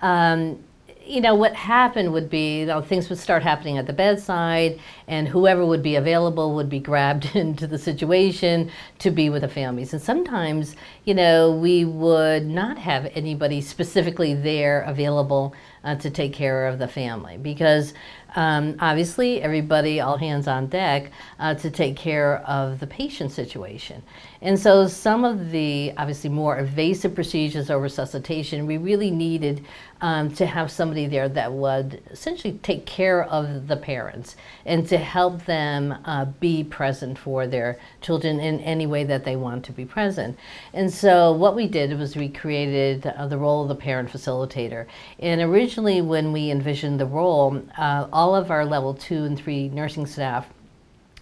um, 0.04 0.64
you 1.12 1.20
know, 1.20 1.36
what 1.36 1.54
happened 1.54 2.14
would 2.14 2.30
be, 2.30 2.62
you 2.62 2.66
know, 2.68 2.82
things 2.82 3.10
would 3.10 3.18
start 3.18 3.44
happening 3.44 3.78
at 3.78 3.86
the 3.86 3.94
bedside, 3.94 4.80
and 5.08 5.28
whoever 5.28 5.66
would 5.66 5.84
be 5.84 5.96
available 5.96 6.56
would 6.56 6.70
be 6.70 6.80
grabbed 6.80 7.36
into 7.36 7.68
the 7.68 7.78
situation 7.78 8.72
to 9.00 9.12
be 9.12 9.30
with 9.30 9.42
the 9.42 9.50
families. 9.50 9.92
And 9.92 10.02
sometimes, 10.02 10.76
you 11.04 11.14
know, 11.16 11.52
we 11.52 11.84
would 11.84 12.46
not 12.46 12.78
have 12.78 13.12
anybody 13.16 13.62
specifically 13.62 14.34
there 14.34 14.82
available 14.82 15.54
uh, 15.84 15.96
to 15.96 16.10
take 16.10 16.34
care 16.34 16.68
of 16.68 16.78
the 16.78 16.88
family 16.88 17.38
because 17.38 17.94
um, 18.36 18.78
obviously 18.80 19.42
everybody 19.42 20.00
all 20.00 20.18
hands 20.18 20.48
on 20.48 20.68
deck 20.68 21.12
uh, 21.40 21.54
to 21.56 21.70
take 21.70 21.98
care 21.98 22.38
of 22.48 22.80
the 22.80 22.88
patient 22.88 23.32
situation. 23.32 24.02
And 24.42 24.58
so 24.58 24.88
some 24.88 25.26
of 25.26 25.52
the 25.52 25.92
obviously 25.98 26.30
more 26.30 26.58
invasive 26.58 27.14
procedures 27.14 27.70
or 27.70 27.80
resuscitation, 27.80 28.66
we 28.66 28.78
really 28.78 29.12
needed 29.12 29.66
um, 30.02 30.34
to 30.36 30.46
have 30.46 30.72
somebody 30.72 31.08
there 31.08 31.30
that 31.30 31.52
would 31.52 32.02
essentially 32.10 32.60
take 32.64 32.86
care 32.86 33.24
of 33.24 33.68
the 33.68 33.78
parents 33.78 34.36
and 34.66 34.88
to 34.88 34.98
help 34.98 35.46
them 35.46 35.96
uh, 36.06 36.26
be 36.26 36.64
present 36.64 37.20
for 37.20 37.46
their 37.46 37.78
children 38.02 38.40
in 38.40 38.60
any 38.62 38.88
way 38.88 39.04
that 39.04 39.26
they 39.26 39.36
want 39.36 39.64
to 39.66 39.72
be 39.72 39.86
present. 39.86 40.40
And 40.74 40.91
so 40.92 41.32
what 41.34 41.56
we 41.56 41.68
did 41.68 41.98
was 41.98 42.16
we 42.16 42.30
created 42.30 43.06
uh, 43.06 43.28
the 43.28 43.38
role 43.38 43.64
of 43.64 43.70
the 43.70 43.76
parent 43.76 44.10
facilitator. 44.10 44.86
And 45.20 45.42
originally 45.42 46.02
when 46.02 46.32
we 46.32 46.52
envisioned 46.52 47.00
the 47.00 47.06
role, 47.06 47.62
uh, 47.78 48.08
all 48.12 48.36
of 48.36 48.52
our 48.52 48.66
level 48.66 48.94
two 48.94 49.24
and 49.24 49.38
three 49.38 49.70
nursing 49.70 50.06
staff 50.06 50.48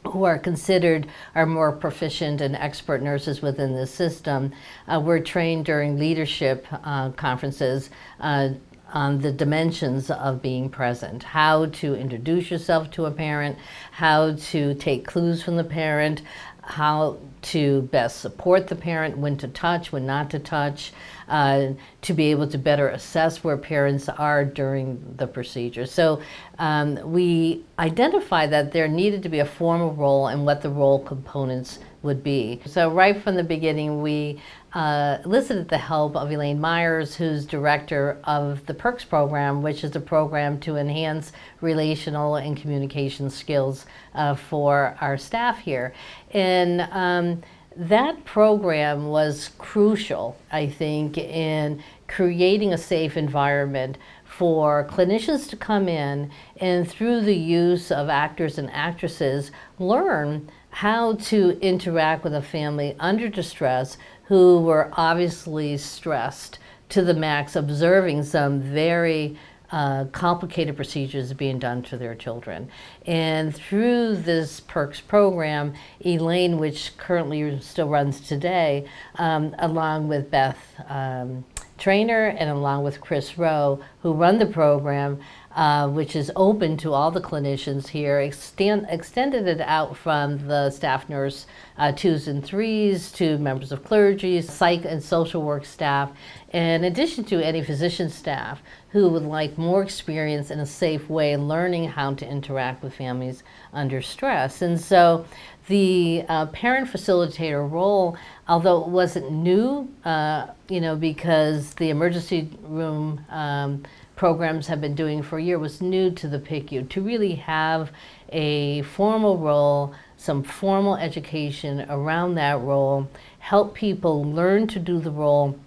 who 0.07 0.23
are 0.23 0.39
considered 0.39 1.07
our 1.35 1.45
more 1.45 1.71
proficient 1.71 2.41
and 2.41 2.55
expert 2.55 3.01
nurses 3.01 3.41
within 3.41 3.75
the 3.75 3.85
system 3.85 4.51
uh, 4.87 4.99
were 4.99 5.19
trained 5.19 5.65
during 5.65 5.99
leadership 5.99 6.65
uh, 6.71 7.09
conferences 7.11 7.89
uh, 8.21 8.49
on 8.93 9.19
the 9.19 9.31
dimensions 9.31 10.09
of 10.09 10.41
being 10.41 10.69
present 10.69 11.21
how 11.21 11.67
to 11.67 11.95
introduce 11.95 12.49
yourself 12.49 12.89
to 12.91 13.05
a 13.05 13.11
parent, 13.11 13.57
how 13.91 14.33
to 14.33 14.73
take 14.75 15.05
clues 15.05 15.43
from 15.43 15.57
the 15.57 15.63
parent, 15.63 16.21
how 16.69 17.17
to 17.41 17.81
best 17.83 18.19
support 18.19 18.67
the 18.67 18.75
parent, 18.75 19.17
when 19.17 19.35
to 19.37 19.47
touch, 19.47 19.91
when 19.91 20.05
not 20.05 20.29
to 20.29 20.37
touch, 20.39 20.93
uh, 21.27 21.69
to 22.01 22.13
be 22.13 22.31
able 22.31 22.47
to 22.47 22.57
better 22.57 22.89
assess 22.89 23.43
where 23.43 23.57
parents 23.57 24.07
are 24.07 24.45
during 24.45 25.15
the 25.17 25.25
procedure. 25.25 25.87
So 25.87 26.21
um, 26.59 26.99
we 27.11 27.63
identified 27.79 28.51
that 28.51 28.71
there 28.71 28.87
needed 28.87 29.23
to 29.23 29.29
be 29.29 29.39
a 29.39 29.45
formal 29.45 29.93
role 29.93 30.27
and 30.27 30.45
what 30.45 30.61
the 30.61 30.69
role 30.69 31.03
components 31.03 31.79
would 32.01 32.23
be. 32.23 32.61
So 32.65 32.89
right 32.91 33.21
from 33.21 33.35
the 33.35 33.43
beginning, 33.43 34.01
we 34.01 34.41
uh, 34.73 35.17
elicited 35.25 35.67
the 35.69 35.77
help 35.77 36.15
of 36.15 36.31
Elaine 36.31 36.59
Myers, 36.61 37.15
who's 37.15 37.45
director 37.45 38.19
of 38.23 38.65
the 38.67 38.73
PERCS 38.73 39.07
program, 39.09 39.61
which 39.61 39.83
is 39.83 39.95
a 39.95 39.99
program 39.99 40.59
to 40.61 40.77
enhance 40.77 41.31
relational 41.61 42.35
and 42.35 42.55
communication 42.55 43.29
skills 43.29 43.85
uh, 44.15 44.35
for 44.35 44.97
our 45.01 45.17
staff 45.17 45.59
here. 45.59 45.93
And 46.31 46.81
um, 46.91 47.41
that 47.75 48.25
program 48.25 49.07
was 49.07 49.51
crucial, 49.57 50.37
I 50.51 50.67
think, 50.67 51.17
in 51.17 51.83
creating 52.07 52.73
a 52.73 52.77
safe 52.77 53.17
environment 53.17 53.97
for 54.25 54.87
clinicians 54.89 55.49
to 55.49 55.57
come 55.57 55.89
in 55.89 56.31
and 56.57 56.89
through 56.89 57.21
the 57.21 57.35
use 57.35 57.91
of 57.91 58.09
actors 58.09 58.57
and 58.57 58.69
actresses 58.71 59.51
learn 59.79 60.49
how 60.69 61.13
to 61.13 61.59
interact 61.61 62.23
with 62.23 62.33
a 62.33 62.41
family 62.41 62.95
under 62.99 63.29
distress 63.29 63.97
who 64.25 64.61
were 64.61 64.89
obviously 64.93 65.77
stressed 65.77 66.59
to 66.89 67.01
the 67.03 67.13
max, 67.13 67.55
observing 67.55 68.23
some 68.23 68.59
very 68.59 69.37
uh, 69.71 70.05
complicated 70.05 70.75
procedures 70.75 71.31
being 71.33 71.59
done 71.59 71.81
to 71.83 71.97
their 71.97 72.15
children. 72.15 72.69
And 73.05 73.55
through 73.55 74.15
this 74.17 74.61
PERCS 74.61 75.01
program, 75.07 75.73
Elaine, 76.03 76.57
which 76.57 76.97
currently 76.97 77.59
still 77.61 77.87
runs 77.87 78.21
today, 78.21 78.87
um, 79.15 79.55
along 79.59 80.07
with 80.07 80.31
Beth 80.31 80.57
um, 80.87 81.45
Trainer 81.77 82.25
and 82.25 82.49
along 82.49 82.83
with 82.83 82.99
Chris 82.99 83.37
Rowe, 83.37 83.79
who 84.01 84.13
run 84.13 84.39
the 84.39 84.45
program, 84.45 85.19
uh, 85.55 85.87
which 85.87 86.15
is 86.15 86.31
open 86.35 86.77
to 86.77 86.93
all 86.93 87.09
the 87.11 87.21
clinicians 87.21 87.87
here, 87.87 88.19
extend, 88.19 88.85
extended 88.89 89.47
it 89.47 89.61
out 89.61 89.97
from 89.97 90.47
the 90.47 90.69
staff 90.69 91.09
nurse 91.09 91.47
uh, 91.77 91.91
twos 91.91 92.27
and 92.27 92.45
threes 92.45 93.11
to 93.11 93.37
members 93.39 93.71
of 93.71 93.83
clergy, 93.83 94.41
psych 94.41 94.85
and 94.85 95.01
social 95.01 95.41
work 95.41 95.65
staff, 95.65 96.11
in 96.53 96.83
addition 96.83 97.23
to 97.23 97.43
any 97.43 97.63
physician 97.63 98.09
staff 98.09 98.61
who 98.89 99.09
would 99.09 99.23
like 99.23 99.57
more 99.57 99.83
experience 99.83 100.51
in 100.51 100.59
a 100.59 100.65
safe 100.65 101.09
way 101.09 101.35
learning 101.37 101.87
how 101.87 102.13
to 102.13 102.27
interact 102.27 102.83
with 102.83 102.93
families 102.93 103.43
under 103.73 104.01
stress. 104.01 104.61
And 104.61 104.79
so 104.79 105.25
the 105.67 106.25
uh, 106.27 106.47
parent 106.47 106.89
facilitator 106.89 107.69
role, 107.69 108.17
although 108.47 108.81
it 108.81 108.87
wasn't 108.89 109.31
new, 109.31 109.87
uh, 110.03 110.47
you 110.67 110.81
know, 110.81 110.95
because 110.95 111.75
the 111.75 111.91
emergency 111.91 112.49
room 112.63 113.23
um, 113.29 113.83
programs 114.19 114.67
have 114.67 114.81
been 114.81 114.95
doing 114.95 115.23
for 115.23 115.37
a 115.37 115.41
year, 115.41 115.57
was 115.57 115.81
new 115.81 116.11
to 116.11 116.27
the 116.27 116.37
PICU 116.37 116.89
to 116.89 117.01
really 117.01 117.35
have 117.35 117.89
a 118.33 118.81
formal 118.81 119.37
role, 119.37 119.93
some 120.17 120.43
formal 120.43 120.97
education 120.97 121.85
around 121.89 122.35
that 122.35 122.59
role, 122.59 123.09
help 123.39 123.73
people 123.73 124.25
learn 124.25 124.67
to 124.67 124.77
do 124.77 124.99
the 124.99 125.09
role 125.09 125.57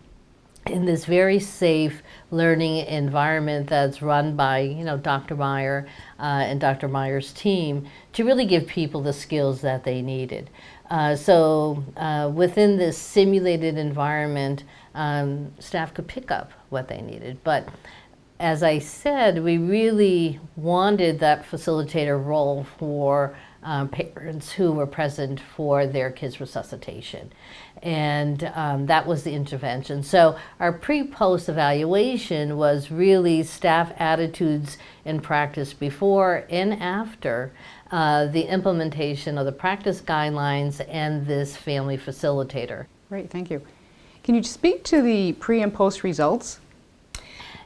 in 0.67 0.85
this 0.85 1.07
very 1.07 1.39
safe 1.39 2.03
learning 2.31 2.87
environment 2.87 3.71
that's 3.71 4.03
run 4.03 4.37
by 4.37 4.59
you 4.59 4.85
know 4.85 4.99
Dr. 4.99 5.35
Meyer 5.35 5.89
uh, 6.21 6.45
and 6.45 6.61
Dr. 6.61 6.89
Meyer's 6.89 7.33
team 7.33 7.87
to 8.13 8.23
really 8.23 8.45
give 8.45 8.67
people 8.67 9.01
the 9.01 9.15
skills 9.15 9.63
that 9.63 9.83
they 9.85 10.03
needed. 10.03 10.51
Uh, 10.91 11.17
so 11.17 11.83
uh, 11.97 12.31
within 12.33 12.77
this 12.77 12.99
simulated 12.99 13.79
environment, 13.79 14.65
um, 14.95 15.51
staff 15.59 15.95
could 15.95 16.07
pick 16.07 16.31
up 16.31 16.53
what 16.69 16.89
they 16.89 17.01
needed. 17.01 17.39
But 17.43 17.67
as 18.43 18.65
I 18.65 18.81
said, 18.81 19.41
we 19.41 19.57
really 19.57 20.41
wanted 20.57 21.21
that 21.21 21.49
facilitator 21.49 22.23
role 22.23 22.67
for 22.77 23.37
um, 23.63 23.89
parents 23.89 24.51
who 24.51 24.73
were 24.73 24.87
present 24.87 25.39
for 25.39 25.87
their 25.87 26.11
kids' 26.11 26.41
resuscitation. 26.41 27.33
And 27.85 28.51
um, 28.57 28.87
that 28.87 29.07
was 29.07 29.23
the 29.23 29.33
intervention. 29.33 30.03
So 30.03 30.37
our 30.59 30.73
pre-post 30.73 31.49
evaluation 31.49 32.57
was 32.57 32.91
really 32.91 33.45
staff 33.45 33.93
attitudes 33.97 34.77
and 35.05 35.23
practice 35.23 35.73
before 35.73 36.45
and 36.51 36.75
after 36.83 37.53
uh, 37.93 38.27
the 38.27 38.43
implementation 38.43 39.39
of 39.39 39.47
the 39.47 39.53
practice 39.53 40.01
guidelines 40.01 40.85
and 40.89 41.25
this 41.29 41.57
family 41.57 41.97
facilitator. 41.97 42.87
Great, 43.09 43.31
thank 43.31 43.53
you. 43.53 43.63
Can 44.25 44.35
you 44.35 44.43
speak 44.43 44.83
to 44.85 45.01
the 45.01 45.35
pre 45.35 45.63
and 45.63 45.73
post 45.73 46.03
results? 46.03 46.59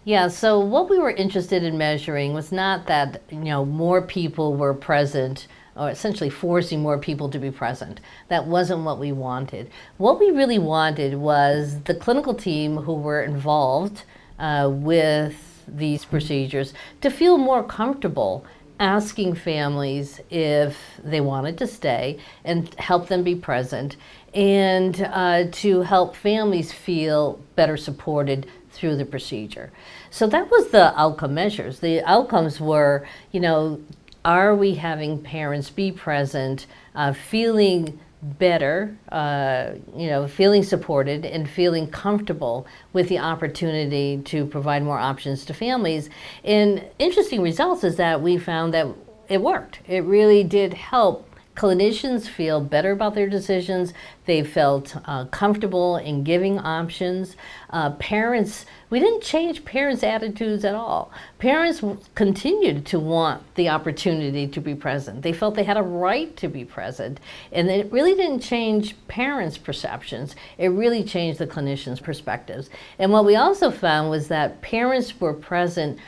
Yeah, 0.06 0.28
so 0.28 0.60
what 0.60 0.88
we 0.88 1.00
were 1.00 1.10
interested 1.10 1.64
in 1.64 1.76
measuring 1.76 2.32
was 2.32 2.52
not 2.52 2.86
that, 2.86 3.22
you 3.28 3.40
know, 3.40 3.64
more 3.64 4.00
people 4.00 4.54
were 4.54 4.72
present 4.72 5.48
or 5.74 5.90
essentially 5.90 6.30
forcing 6.30 6.80
more 6.80 6.96
people 6.96 7.28
to 7.28 7.40
be 7.40 7.50
present. 7.50 8.00
That 8.28 8.46
wasn't 8.46 8.84
what 8.84 9.00
we 9.00 9.10
wanted. 9.10 9.68
What 9.96 10.20
we 10.20 10.30
really 10.30 10.60
wanted 10.60 11.14
was 11.14 11.80
the 11.80 11.94
clinical 11.96 12.34
team 12.34 12.76
who 12.76 12.94
were 12.94 13.20
involved 13.20 14.04
uh, 14.38 14.70
with 14.72 15.64
these 15.66 16.04
procedures 16.04 16.72
to 17.00 17.10
feel 17.10 17.36
more 17.36 17.64
comfortable 17.64 18.46
asking 18.78 19.34
families 19.34 20.20
if 20.30 20.78
they 21.02 21.20
wanted 21.20 21.58
to 21.58 21.66
stay 21.66 22.20
and 22.44 22.72
help 22.74 23.08
them 23.08 23.24
be 23.24 23.34
present 23.34 23.96
and 24.34 25.02
uh, 25.12 25.44
to 25.50 25.80
help 25.80 26.14
families 26.14 26.70
feel 26.70 27.40
better 27.56 27.76
supported 27.76 28.46
through 28.76 28.96
the 28.96 29.04
procedure. 29.04 29.72
So 30.10 30.26
that 30.26 30.50
was 30.50 30.68
the 30.68 30.98
outcome 30.98 31.34
measures. 31.34 31.80
The 31.80 32.02
outcomes 32.04 32.60
were, 32.60 33.06
you 33.32 33.40
know, 33.40 33.80
are 34.24 34.54
we 34.54 34.74
having 34.74 35.22
parents 35.22 35.70
be 35.70 35.92
present, 35.92 36.66
uh, 36.94 37.12
feeling 37.12 37.98
better, 38.22 38.96
uh, 39.12 39.72
you 39.96 40.08
know, 40.08 40.26
feeling 40.26 40.62
supported 40.62 41.24
and 41.24 41.48
feeling 41.48 41.86
comfortable 41.88 42.66
with 42.92 43.08
the 43.08 43.18
opportunity 43.18 44.20
to 44.24 44.46
provide 44.46 44.82
more 44.82 44.98
options 44.98 45.44
to 45.44 45.54
families. 45.54 46.10
And 46.42 46.84
interesting 46.98 47.40
results 47.42 47.84
is 47.84 47.96
that 47.96 48.20
we 48.20 48.38
found 48.38 48.74
that 48.74 48.88
it 49.28 49.40
worked. 49.40 49.80
It 49.86 50.02
really 50.04 50.42
did 50.42 50.74
help 50.74 51.35
clinicians 51.56 52.28
feel 52.28 52.60
better 52.60 52.92
about 52.92 53.14
their 53.14 53.28
decisions. 53.28 53.94
They 54.26 54.44
felt 54.44 54.94
uh, 55.06 55.24
comfortable 55.26 55.96
in 55.96 56.22
giving 56.22 56.58
options. 56.58 57.34
Uh, 57.70 57.90
parents, 57.92 58.66
we 58.90 59.00
didn't 59.00 59.22
change 59.22 59.64
parents' 59.64 60.02
attitudes 60.02 60.64
at 60.64 60.74
all. 60.74 61.10
Parents 61.38 61.82
continued 62.14 62.84
to 62.86 63.00
want 63.00 63.42
the 63.54 63.70
opportunity 63.70 64.46
to 64.46 64.60
be 64.60 64.74
present. 64.74 65.22
They 65.22 65.32
felt 65.32 65.54
they 65.54 65.64
had 65.64 65.78
a 65.78 65.82
right 65.82 66.36
to 66.36 66.48
be 66.48 66.64
present. 66.64 67.20
And 67.50 67.70
it 67.70 67.90
really 67.90 68.14
didn't 68.14 68.40
change 68.40 68.94
parents' 69.08 69.56
perceptions. 69.56 70.36
It 70.58 70.68
really 70.68 71.02
changed 71.02 71.38
the 71.38 71.46
clinicians' 71.46 72.02
perspectives. 72.02 72.68
And 72.98 73.10
what 73.12 73.24
we 73.24 73.34
also 73.34 73.70
found 73.70 74.10
was 74.10 74.28
that 74.28 74.60
parents 74.60 75.18
were 75.18 75.32
present 75.32 75.98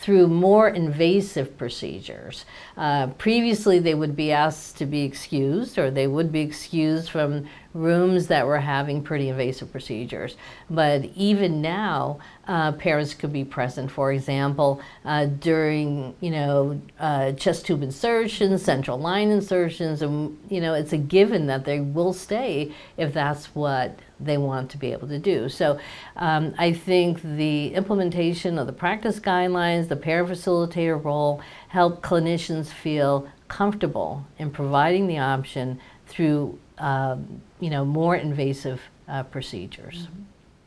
through 0.00 0.28
more 0.28 0.68
invasive 0.68 1.58
procedures. 1.58 2.44
Uh, 2.76 3.08
previously, 3.18 3.80
they 3.80 3.94
would 3.94 4.14
be 4.14 4.30
asked 4.30 4.76
to 4.78 4.86
be 4.86 5.02
excused, 5.02 5.76
or 5.76 5.90
they 5.90 6.06
would 6.06 6.30
be 6.30 6.40
excused 6.40 7.10
from 7.10 7.48
rooms 7.74 8.28
that 8.28 8.46
were 8.46 8.60
having 8.60 9.02
pretty 9.02 9.28
invasive 9.28 9.70
procedures. 9.72 10.36
But 10.70 11.04
even 11.16 11.60
now, 11.60 12.20
uh, 12.46 12.72
parents 12.72 13.12
could 13.12 13.32
be 13.32 13.44
present, 13.44 13.90
for 13.90 14.12
example, 14.12 14.80
uh, 15.04 15.26
during, 15.26 16.14
you 16.20 16.30
know, 16.30 16.80
uh, 17.00 17.32
chest 17.32 17.66
tube 17.66 17.82
insertions, 17.82 18.62
central 18.62 18.98
line 18.98 19.30
insertions, 19.30 20.00
and, 20.00 20.38
you 20.48 20.60
know, 20.60 20.74
it's 20.74 20.92
a 20.92 20.98
given 20.98 21.46
that 21.48 21.64
they 21.64 21.80
will 21.80 22.12
stay 22.12 22.72
if 22.96 23.12
that's 23.12 23.46
what 23.46 23.98
they 24.20 24.38
want 24.38 24.70
to 24.70 24.78
be 24.78 24.92
able 24.92 25.08
to 25.08 25.18
do. 25.18 25.48
So 25.48 25.78
um, 26.16 26.54
I 26.58 26.72
think 26.72 27.22
the 27.22 27.74
implementation 27.74 28.58
of 28.58 28.66
the 28.66 28.72
practice 28.72 29.20
guidelines, 29.20 29.88
the 29.88 29.96
pair 29.96 30.24
facilitator 30.24 31.02
role, 31.02 31.40
help 31.68 32.02
clinicians 32.02 32.68
feel 32.68 33.28
comfortable 33.48 34.24
in 34.38 34.50
providing 34.50 35.06
the 35.06 35.18
option 35.18 35.80
through 36.06 36.58
um, 36.78 37.42
you 37.60 37.70
know, 37.70 37.84
more 37.84 38.16
invasive 38.16 38.80
uh, 39.08 39.22
procedures. 39.24 40.08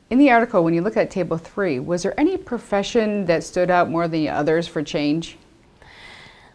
In 0.10 0.18
the 0.18 0.30
article, 0.30 0.64
when 0.64 0.74
you 0.74 0.82
look 0.82 0.98
at 0.98 1.10
table 1.10 1.38
three, 1.38 1.80
was 1.80 2.04
there 2.04 2.20
any 2.20 2.38
profession 2.38 3.26
that 3.26 3.44
stood 3.44 3.70
out 3.70 3.90
more 3.90 4.08
than 4.08 4.28
others 4.28 4.68
for 4.68 4.84
change? 4.84 5.38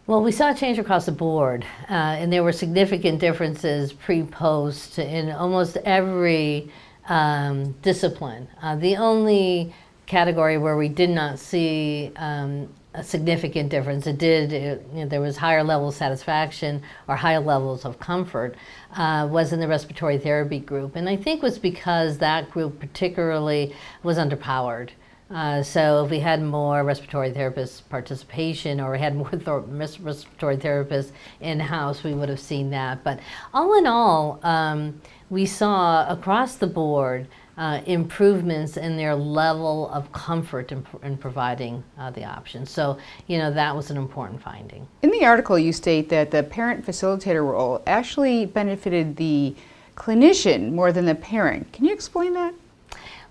Well, 0.05 0.21
we 0.21 0.31
saw 0.31 0.53
change 0.53 0.79
across 0.79 1.05
the 1.05 1.11
board, 1.11 1.65
uh, 1.89 1.93
and 1.93 2.31
there 2.31 2.43
were 2.43 2.53
significant 2.53 3.19
differences 3.19 3.91
pre-post 3.91 4.99
in 4.99 5.31
almost 5.31 5.75
every 5.83 6.71
um, 7.07 7.71
discipline. 7.81 8.47
Uh, 8.61 8.75
the 8.75 8.95
only 8.97 9.73
category 10.05 10.57
where 10.57 10.77
we 10.77 10.87
did 10.87 11.09
not 11.09 11.37
see 11.39 12.11
um, 12.15 12.69
a 12.93 13.03
significant 13.03 13.69
difference. 13.69 14.07
It 14.07 14.17
did, 14.17 14.51
it, 14.51 14.85
you 14.93 15.01
know, 15.01 15.07
there 15.07 15.21
was 15.21 15.37
higher 15.37 15.63
level 15.63 15.91
satisfaction 15.91 16.81
or 17.07 17.15
higher 17.15 17.39
levels 17.39 17.85
of 17.85 17.99
comfort 17.99 18.55
uh, 18.95 19.27
was 19.29 19.53
in 19.53 19.59
the 19.59 19.67
respiratory 19.67 20.17
therapy 20.17 20.59
group. 20.59 20.95
And 20.95 21.07
I 21.07 21.15
think 21.15 21.43
was 21.43 21.59
because 21.59 22.17
that 22.17 22.49
group 22.49 22.79
particularly 22.79 23.75
was 24.01 24.17
underpowered. 24.17 24.89
Uh, 25.29 25.61
so 25.61 26.05
if 26.05 26.11
we 26.11 26.19
had 26.19 26.41
more 26.41 26.83
respiratory 26.83 27.31
therapist 27.31 27.87
participation 27.89 28.79
or 28.79 28.95
had 28.95 29.15
more 29.15 29.29
th 29.31 29.47
respiratory 29.69 30.57
therapists 30.57 31.11
in-house, 31.41 32.03
we 32.03 32.13
would 32.13 32.29
have 32.29 32.39
seen 32.39 32.69
that. 32.69 33.03
But 33.03 33.19
all 33.53 33.77
in 33.77 33.85
all, 33.85 34.39
um, 34.43 35.01
we 35.29 35.45
saw 35.45 36.07
across 36.07 36.55
the 36.55 36.67
board 36.67 37.27
uh, 37.57 37.81
improvements 37.87 38.77
in 38.77 38.95
their 38.95 39.15
level 39.15 39.89
of 39.89 40.11
comfort 40.11 40.71
in, 40.71 40.85
in 41.01 41.17
providing 41.17 41.83
uh, 41.97 42.11
the 42.11 42.23
option. 42.23 42.65
So, 42.65 42.97
you 43.25 43.39
know, 43.39 43.51
that 43.51 43.75
was 43.75 43.89
an 43.89 43.97
important 43.97 44.41
finding. 44.41 44.87
In 45.01 45.09
the 45.09 45.25
article, 45.25 45.57
you 45.57 45.73
state 45.73 46.07
that 46.09 46.31
the 46.31 46.43
parent 46.43 46.85
facilitator 46.85 47.43
role 47.43 47.81
actually 47.87 48.45
benefited 48.45 49.17
the 49.17 49.55
clinician 49.95 50.71
more 50.71 50.91
than 50.91 51.05
the 51.05 51.15
parent. 51.15 51.73
Can 51.73 51.85
you 51.85 51.93
explain 51.93 52.33
that? 52.33 52.53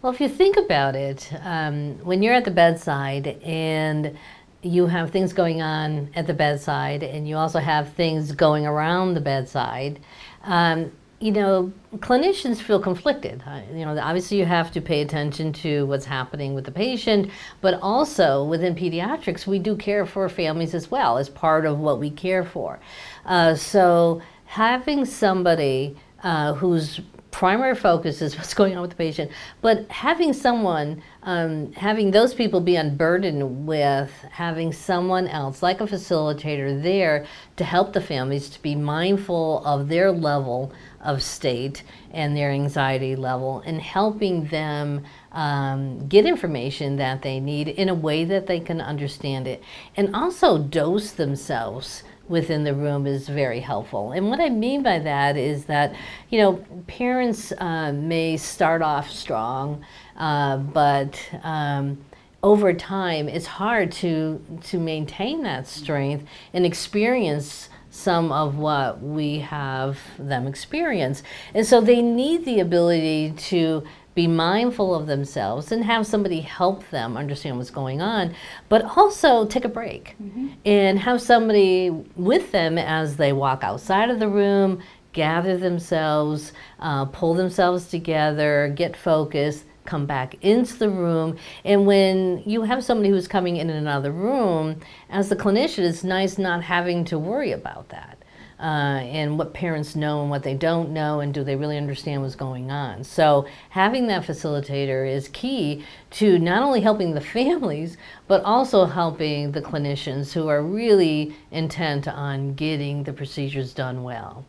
Well, 0.03 0.13
if 0.13 0.21
you 0.21 0.29
think 0.29 0.57
about 0.57 0.95
it, 0.95 1.33
um, 1.43 1.99
when 2.05 2.23
you're 2.23 2.35
at 2.35 2.45
the 2.45 2.51
bedside 2.51 3.27
and 3.43 4.17
you 4.63 4.87
have 4.87 5.11
things 5.11 5.33
going 5.33 5.63
on 5.63 6.11
at 6.15 6.27
the 6.27 6.35
bedside 6.35 7.03
and 7.03 7.27
you 7.27 7.37
also 7.37 7.61
have 7.61 7.93
things 7.95 8.33
going 8.33 8.67
around 8.67 9.15
the 9.15 9.21
bedside, 9.21 10.01
um, 10.45 10.93
you 11.19 11.33
know, 11.33 11.73
clinicians 11.97 12.59
feel 12.59 12.79
conflicted. 12.79 13.43
You 13.73 13.87
know, 13.87 13.99
obviously 13.99 14.39
you 14.39 14.45
have 14.45 14.71
to 14.73 14.83
pay 14.83 15.01
attention 15.01 15.53
to 15.55 15.87
what's 15.87 16.05
happening 16.05 16.53
with 16.55 16.67
the 16.67 16.73
patient, 16.73 17.31
but 17.63 17.79
also 17.81 18.45
within 18.45 18.75
pediatrics, 18.75 19.47
we 19.47 19.59
do 19.59 19.77
care 19.77 20.05
for 20.05 20.29
families 20.29 20.75
as 20.75 20.91
well 20.91 21.17
as 21.17 21.31
part 21.31 21.65
of 21.65 21.79
what 21.79 21.99
we 21.99 22.11
care 22.11 22.45
for. 22.45 22.79
Uh, 23.25 23.55
so 23.55 24.21
having 24.45 25.07
somebody 25.07 25.97
uh, 26.23 26.53
whose 26.53 27.01
primary 27.37 27.75
focus 27.75 28.23
is 28.23 28.35
what's 28.35 28.55
going 28.55 28.75
on 28.75 28.81
with 28.81 28.89
the 28.89 28.97
patient, 28.97 29.31
but 29.61 29.87
having 29.91 30.33
someone, 30.33 31.03
um, 31.23 31.71
having 31.75 32.11
those 32.11 32.33
people 32.33 32.63
be 32.63 32.77
unburdened 32.77 33.67
with 33.67 34.11
having 34.31 34.73
someone 34.73 35.29
else, 35.29 35.63
like 35.63 35.83
a 35.83 35.85
facilitator, 35.85 36.83
there 36.83 37.27
to 37.57 37.63
help 37.63 37.93
the 37.93 38.01
families 38.01 38.49
to 38.49 38.63
be 38.63 38.75
mindful 38.75 39.63
of 39.67 39.89
their 39.89 40.11
level 40.11 40.73
of 41.03 41.23
state 41.23 41.83
and 42.11 42.35
their 42.35 42.51
anxiety 42.51 43.15
level 43.15 43.63
and 43.67 43.83
helping 43.83 44.47
them 44.47 45.05
um, 45.33 46.09
get 46.09 46.25
information 46.25 46.97
that 46.97 47.21
they 47.21 47.39
need 47.39 47.69
in 47.69 47.91
a 47.91 47.95
way 47.95 48.25
that 48.25 48.47
they 48.47 48.61
can 48.61 48.81
understand 48.81 49.47
it. 49.47 49.63
And 49.95 50.17
also 50.17 50.57
dose 50.57 51.13
themselves 51.13 52.03
within 52.29 52.65
the 52.65 52.75
room 52.75 53.07
is 53.07 53.29
very 53.29 53.61
helpful. 53.61 54.13
And 54.13 54.29
what 54.29 54.41
I 54.41 54.49
mean 54.49 54.83
by 54.83 54.99
that 54.99 55.37
is 55.37 55.67
that, 55.67 55.95
you 56.31 56.39
know, 56.41 56.65
parents 56.87 57.53
uh, 57.59 57.93
may 57.93 58.37
start 58.37 58.83
off 58.83 59.11
strong, 59.11 59.85
uh, 60.17 60.57
but 60.59 61.21
um, 61.43 62.05
over 62.43 62.73
time 62.73 63.29
it's 63.29 63.47
hard 63.47 63.93
to, 63.93 64.41
to 64.65 64.79
maintain 64.79 65.43
that 65.43 65.67
strength 65.67 66.27
and 66.53 66.67
experience 66.67 67.69
some 67.91 68.31
of 68.31 68.57
what 68.57 69.01
we 69.01 69.39
have 69.39 69.99
them 70.19 70.47
experience. 70.47 71.23
And 71.55 71.67
so 71.67 71.81
they 71.81 72.03
need 72.03 72.45
the 72.45 72.61
ability 72.61 73.33
to 73.49 73.85
be 74.17 74.27
mindful 74.27 74.95
of 74.95 75.07
themselves 75.07 75.71
and 75.71 75.85
have 75.85 76.07
somebody 76.07 76.41
help 76.41 76.89
them 76.89 77.17
understand 77.17 77.59
what's 77.59 77.71
going 77.71 78.01
on, 78.01 78.35
but 78.71 78.83
also 78.97 79.47
take 79.47 79.65
a 79.65 79.69
break 79.69 80.17
mm 80.21 80.31
-hmm. 80.35 80.49
and 80.65 80.99
have 80.99 81.21
somebody 81.21 81.91
with 82.17 82.51
them 82.51 82.79
as 82.79 83.17
they 83.17 83.33
walk 83.33 83.63
outside 83.63 84.11
of 84.11 84.19
the 84.19 84.29
room, 84.29 84.79
gather 85.13 85.59
themselves, 85.59 86.53
uh, 86.81 87.05
pull 87.05 87.35
themselves 87.35 87.89
together, 87.91 88.73
get 88.75 88.97
focused, 88.97 89.65
come 89.85 90.07
back 90.07 90.35
into 90.41 90.77
the 90.79 90.91
room. 90.91 91.37
And 91.65 91.87
when 91.87 92.43
you 92.45 92.63
have 92.63 92.83
somebody 92.83 93.11
who's 93.11 93.29
coming 93.29 93.57
in 93.57 93.71
another 93.71 94.13
room, 94.13 94.81
as 95.09 95.29
the 95.29 95.37
clinician, 95.37 95.85
it's 95.89 96.05
nice 96.05 96.39
not 96.39 96.63
having 96.63 97.05
to 97.07 97.19
worry 97.19 97.53
about 97.53 97.89
that. 97.89 98.17
Uh, 98.59 98.63
and 99.03 99.39
what 99.39 99.53
parents 99.53 99.95
know 99.95 100.23
and 100.23 100.31
what 100.31 100.43
they 100.43 100.55
don't 100.55 100.91
know, 100.91 101.21
and 101.21 101.35
do 101.35 101.45
they 101.45 101.57
really 101.57 101.77
understand 101.77 102.23
what's 102.23 102.35
going 102.35 102.71
on. 102.71 103.05
So, 103.05 103.47
having 103.71 104.07
that 104.07 104.25
facilitator 104.25 105.11
is 105.11 105.29
key 105.29 105.85
to 106.13 106.39
not 106.39 106.63
only 106.63 106.81
helping 106.81 107.15
the 107.15 107.21
families, 107.37 107.97
but 108.27 108.43
also 108.45 108.87
helping 108.87 109.53
the 109.53 109.61
clinicians 109.61 110.33
who 110.33 110.49
are 110.49 110.63
really 110.63 111.37
intent 111.51 112.09
on 112.09 112.55
getting 112.55 113.03
the 113.03 113.13
procedures 113.13 113.75
done 113.75 114.03
well. 114.03 114.45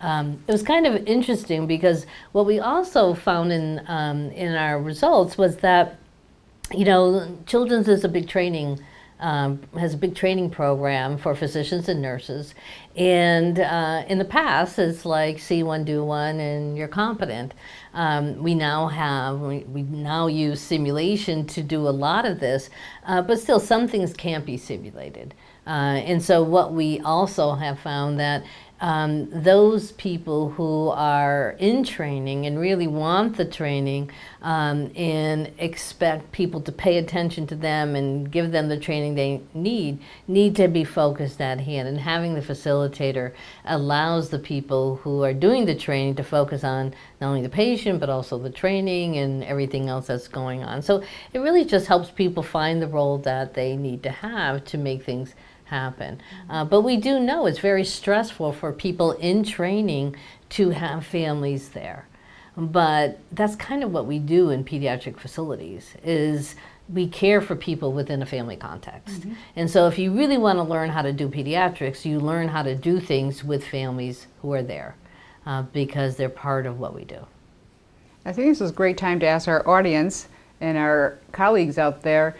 Um, 0.00 0.42
it 0.48 0.52
was 0.52 0.62
kind 0.62 0.86
of 0.86 1.06
interesting 1.06 1.66
because 1.66 2.06
what 2.32 2.46
we 2.46 2.58
also 2.58 3.14
found 3.14 3.52
in 3.52 3.82
um, 3.86 4.30
in 4.30 4.54
our 4.54 4.80
results 4.80 5.36
was 5.36 5.56
that 5.58 5.98
you 6.72 6.84
know 6.84 7.36
children's 7.46 7.88
is 7.88 8.04
a 8.04 8.08
big 8.08 8.28
training 8.28 8.80
um, 9.20 9.60
has 9.78 9.94
a 9.94 9.96
big 9.96 10.14
training 10.14 10.50
program 10.50 11.16
for 11.16 11.34
physicians 11.34 11.88
and 11.88 12.02
nurses, 12.02 12.54
and 12.96 13.60
uh, 13.60 14.04
in 14.08 14.18
the 14.18 14.24
past 14.24 14.78
it's 14.78 15.04
like 15.04 15.38
see 15.38 15.62
one 15.62 15.84
do 15.84 16.04
one 16.04 16.40
and 16.40 16.76
you're 16.76 16.88
competent. 16.88 17.54
Um, 17.94 18.42
we 18.42 18.54
now 18.54 18.88
have 18.88 19.40
we, 19.40 19.60
we, 19.60 19.82
now 19.82 20.26
use 20.26 20.60
simulation 20.60 21.46
to 21.48 21.62
do 21.62 21.86
a 21.86 21.90
lot 21.90 22.24
of 22.24 22.40
this, 22.40 22.70
uh, 23.06 23.22
but 23.22 23.38
still 23.38 23.60
some 23.60 23.86
things 23.86 24.12
can't 24.12 24.44
be 24.44 24.56
simulated. 24.56 25.34
Uh, 25.66 26.00
and 26.04 26.22
so 26.22 26.42
what 26.42 26.72
we 26.72 26.98
also 27.00 27.54
have 27.54 27.78
found 27.78 28.18
that 28.18 28.42
um, 28.80 29.28
those 29.42 29.92
people 29.92 30.50
who 30.50 30.88
are 30.88 31.54
in 31.58 31.84
training 31.84 32.46
and 32.46 32.58
really 32.58 32.86
want 32.86 33.36
the 33.36 33.44
training 33.44 34.10
um, 34.40 34.90
and 34.96 35.52
expect 35.58 36.32
people 36.32 36.62
to 36.62 36.72
pay 36.72 36.96
attention 36.96 37.46
to 37.48 37.54
them 37.54 37.94
and 37.94 38.30
give 38.30 38.52
them 38.52 38.68
the 38.68 38.78
training 38.78 39.14
they 39.14 39.42
need 39.52 39.98
need 40.26 40.56
to 40.56 40.66
be 40.66 40.82
focused 40.82 41.42
at 41.42 41.60
hand. 41.60 41.88
And 41.88 41.98
having 41.98 42.34
the 42.34 42.40
facilitator 42.40 43.34
allows 43.66 44.30
the 44.30 44.38
people 44.38 44.96
who 44.96 45.22
are 45.24 45.34
doing 45.34 45.66
the 45.66 45.74
training 45.74 46.14
to 46.14 46.24
focus 46.24 46.64
on 46.64 46.94
not 47.20 47.28
only 47.28 47.42
the 47.42 47.50
patient 47.50 48.00
but 48.00 48.08
also 48.08 48.38
the 48.38 48.50
training 48.50 49.18
and 49.18 49.44
everything 49.44 49.88
else 49.90 50.06
that's 50.06 50.28
going 50.28 50.64
on. 50.64 50.80
So 50.80 51.02
it 51.34 51.38
really 51.40 51.66
just 51.66 51.86
helps 51.86 52.10
people 52.10 52.42
find 52.42 52.80
the 52.80 52.88
role 52.88 53.18
that 53.18 53.52
they 53.52 53.76
need 53.76 54.02
to 54.04 54.10
have 54.10 54.64
to 54.66 54.78
make 54.78 55.04
things 55.04 55.34
happen. 55.70 56.20
Uh, 56.48 56.64
but 56.64 56.82
we 56.82 56.96
do 56.96 57.18
know 57.18 57.46
it's 57.46 57.58
very 57.58 57.84
stressful 57.84 58.52
for 58.52 58.72
people 58.72 59.12
in 59.12 59.42
training 59.42 60.16
to 60.50 60.70
have 60.70 61.06
families 61.06 61.70
there. 61.70 62.06
But 62.56 63.18
that's 63.32 63.56
kind 63.56 63.82
of 63.82 63.92
what 63.92 64.06
we 64.06 64.18
do 64.18 64.50
in 64.50 64.64
pediatric 64.64 65.18
facilities 65.18 65.94
is 66.04 66.56
we 66.92 67.06
care 67.06 67.40
for 67.40 67.54
people 67.54 67.92
within 67.92 68.20
a 68.20 68.26
family 68.26 68.56
context. 68.56 69.20
Mm-hmm. 69.20 69.34
And 69.56 69.70
so 69.70 69.86
if 69.86 69.98
you 69.98 70.12
really 70.12 70.36
want 70.36 70.58
to 70.58 70.64
learn 70.64 70.90
how 70.90 71.02
to 71.02 71.12
do 71.12 71.28
pediatrics, 71.28 72.04
you 72.04 72.18
learn 72.18 72.48
how 72.48 72.62
to 72.62 72.74
do 72.74 72.98
things 73.00 73.44
with 73.44 73.64
families 73.66 74.26
who 74.42 74.52
are 74.52 74.62
there 74.62 74.96
uh, 75.46 75.62
because 75.62 76.16
they're 76.16 76.28
part 76.28 76.66
of 76.66 76.80
what 76.80 76.94
we 76.94 77.04
do. 77.04 77.24
I 78.24 78.32
think 78.32 78.48
this 78.48 78.60
is 78.60 78.70
a 78.70 78.74
great 78.74 78.98
time 78.98 79.20
to 79.20 79.26
ask 79.26 79.48
our 79.48 79.66
audience 79.66 80.28
and 80.60 80.76
our 80.76 81.18
colleagues 81.32 81.78
out 81.78 82.02
there, 82.02 82.36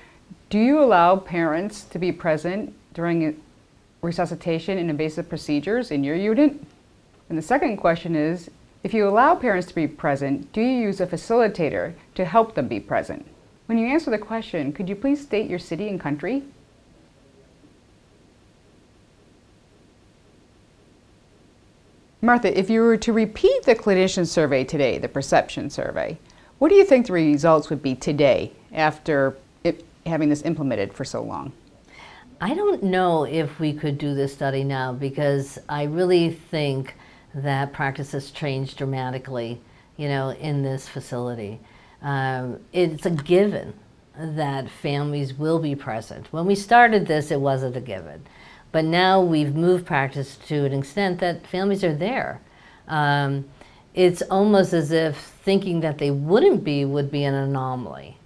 do 0.50 0.58
you 0.58 0.80
allow 0.80 1.16
parents 1.16 1.84
to 1.84 1.98
be 1.98 2.12
present 2.12 2.74
during 2.94 3.40
resuscitation 4.02 4.78
and 4.78 4.90
invasive 4.90 5.28
procedures 5.28 5.90
in 5.90 6.04
your 6.04 6.16
unit? 6.16 6.60
And 7.28 7.38
the 7.38 7.42
second 7.42 7.76
question 7.76 8.16
is, 8.16 8.50
if 8.82 8.94
you 8.94 9.06
allow 9.06 9.34
parents 9.34 9.68
to 9.68 9.74
be 9.74 9.86
present, 9.86 10.52
do 10.52 10.60
you 10.60 10.82
use 10.82 11.00
a 11.00 11.06
facilitator 11.06 11.92
to 12.14 12.24
help 12.24 12.54
them 12.54 12.66
be 12.66 12.80
present? 12.80 13.26
When 13.66 13.78
you 13.78 13.86
answer 13.86 14.10
the 14.10 14.18
question, 14.18 14.72
could 14.72 14.88
you 14.88 14.96
please 14.96 15.20
state 15.20 15.48
your 15.48 15.58
city 15.58 15.88
and 15.88 16.00
country? 16.00 16.42
Martha, 22.22 22.58
if 22.58 22.68
you 22.68 22.80
were 22.82 22.96
to 22.98 23.12
repeat 23.12 23.62
the 23.62 23.74
clinician 23.74 24.26
survey 24.26 24.64
today, 24.64 24.98
the 24.98 25.08
perception 25.08 25.70
survey, 25.70 26.18
what 26.58 26.68
do 26.68 26.74
you 26.74 26.84
think 26.84 27.06
the 27.06 27.12
results 27.12 27.70
would 27.70 27.82
be 27.82 27.94
today 27.94 28.52
after 28.72 29.36
it, 29.64 29.84
having 30.04 30.28
this 30.28 30.42
implemented 30.42 30.92
for 30.92 31.04
so 31.04 31.22
long? 31.22 31.52
I 32.42 32.54
don't 32.54 32.82
know 32.82 33.24
if 33.24 33.60
we 33.60 33.74
could 33.74 33.98
do 33.98 34.14
this 34.14 34.32
study 34.32 34.64
now 34.64 34.94
because 34.94 35.58
I 35.68 35.82
really 35.82 36.30
think 36.30 36.94
that 37.34 37.74
practice 37.74 38.12
has 38.12 38.30
changed 38.30 38.78
dramatically, 38.78 39.60
you 39.98 40.08
know, 40.08 40.30
in 40.30 40.62
this 40.62 40.88
facility. 40.88 41.60
Um, 42.00 42.58
it's 42.72 43.04
a 43.04 43.10
given 43.10 43.74
that 44.16 44.70
families 44.70 45.34
will 45.34 45.58
be 45.58 45.74
present. 45.74 46.32
When 46.32 46.46
we 46.46 46.54
started 46.54 47.06
this, 47.06 47.30
it 47.30 47.40
wasn't 47.40 47.76
a 47.76 47.80
given. 47.80 48.22
But 48.72 48.86
now 48.86 49.20
we've 49.20 49.54
moved 49.54 49.84
practice 49.84 50.36
to 50.48 50.64
an 50.64 50.72
extent 50.72 51.20
that 51.20 51.46
families 51.46 51.84
are 51.84 51.94
there. 51.94 52.40
Um, 52.88 53.50
it's 53.92 54.22
almost 54.22 54.72
as 54.72 54.92
if 54.92 55.18
thinking 55.18 55.80
that 55.80 55.98
they 55.98 56.10
wouldn't 56.10 56.64
be 56.64 56.86
would 56.86 57.10
be 57.10 57.24
an 57.24 57.34
anomaly. 57.34 58.16